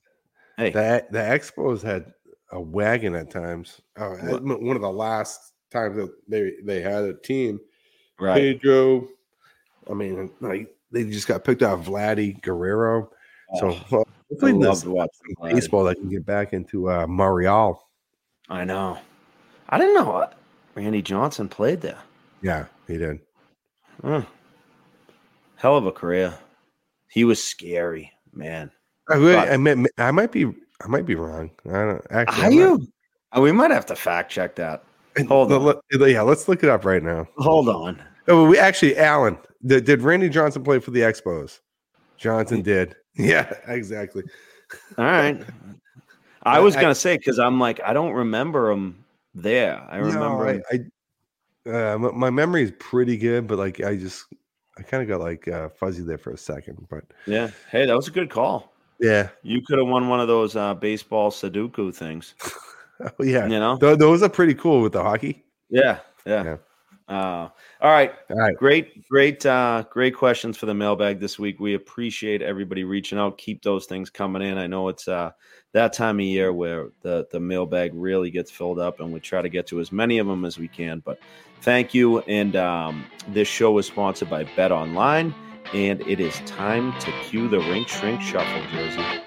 [0.58, 2.14] Hey, the the Expos had
[2.54, 3.82] a wagon at times.
[3.98, 7.60] Uh, one of the last times that they they had a team.
[8.20, 8.36] Right.
[8.62, 9.08] Pedro.
[9.90, 13.10] I mean, like they just got picked out Vladdy Guerrero.
[13.54, 14.86] Oh, so well, hopefully this
[15.42, 17.90] baseball that can get back into uh, Montreal.
[18.50, 19.00] I know.
[19.70, 20.30] I didn't know
[20.76, 22.00] Randy Johnson played there.
[22.42, 23.20] Yeah, he did.
[24.02, 24.20] Hmm.
[25.56, 26.38] Hell of a career.
[27.10, 28.72] He was scary, man.
[29.10, 31.52] I, really, I, I might be I might be wrong.
[31.68, 32.44] I don't actually.
[32.44, 32.88] Are you?
[33.34, 34.84] Oh, we might have to fact check that.
[35.28, 35.80] Hold on.
[35.92, 37.28] Yeah, let's look it up right now.
[37.38, 38.02] Hold on.
[38.28, 41.60] Oh, we actually, Alan, did, did Randy Johnson play for the Expos?
[42.18, 42.96] Johnson did.
[43.16, 44.24] Yeah, exactly.
[44.98, 45.40] All right.
[46.42, 49.06] I was gonna say because I'm like I don't remember him
[49.36, 49.86] there.
[49.88, 50.52] I remember.
[50.52, 50.80] No, I,
[51.70, 54.26] I uh, my memory is pretty good, but like I just
[54.80, 56.88] I kind of got like uh, fuzzy there for a second.
[56.90, 58.73] But yeah, hey, that was a good call.
[59.04, 62.36] Yeah, you could have won one of those uh, baseball Sudoku things.
[63.02, 65.44] oh yeah, you know Th- those are pretty cool with the hockey.
[65.70, 66.44] Yeah, yeah.
[66.44, 66.58] yeah.
[67.10, 67.50] Uh,
[67.82, 68.14] all right.
[68.30, 68.56] All right.
[68.56, 71.60] Great, great, uh, great questions for the mailbag this week.
[71.60, 73.38] We appreciate everybody reaching out.
[73.38, 74.58] Keep those things coming in.
[74.58, 75.32] I know it's uh,
[75.74, 79.42] that time of year where the, the mailbag really gets filled up and we try
[79.42, 81.02] to get to as many of them as we can.
[81.04, 81.20] But
[81.62, 82.20] thank you.
[82.22, 85.34] And um, this show is sponsored by BetOnline.
[85.74, 89.23] And it is time to cue the rink shrink shuffle, Jersey.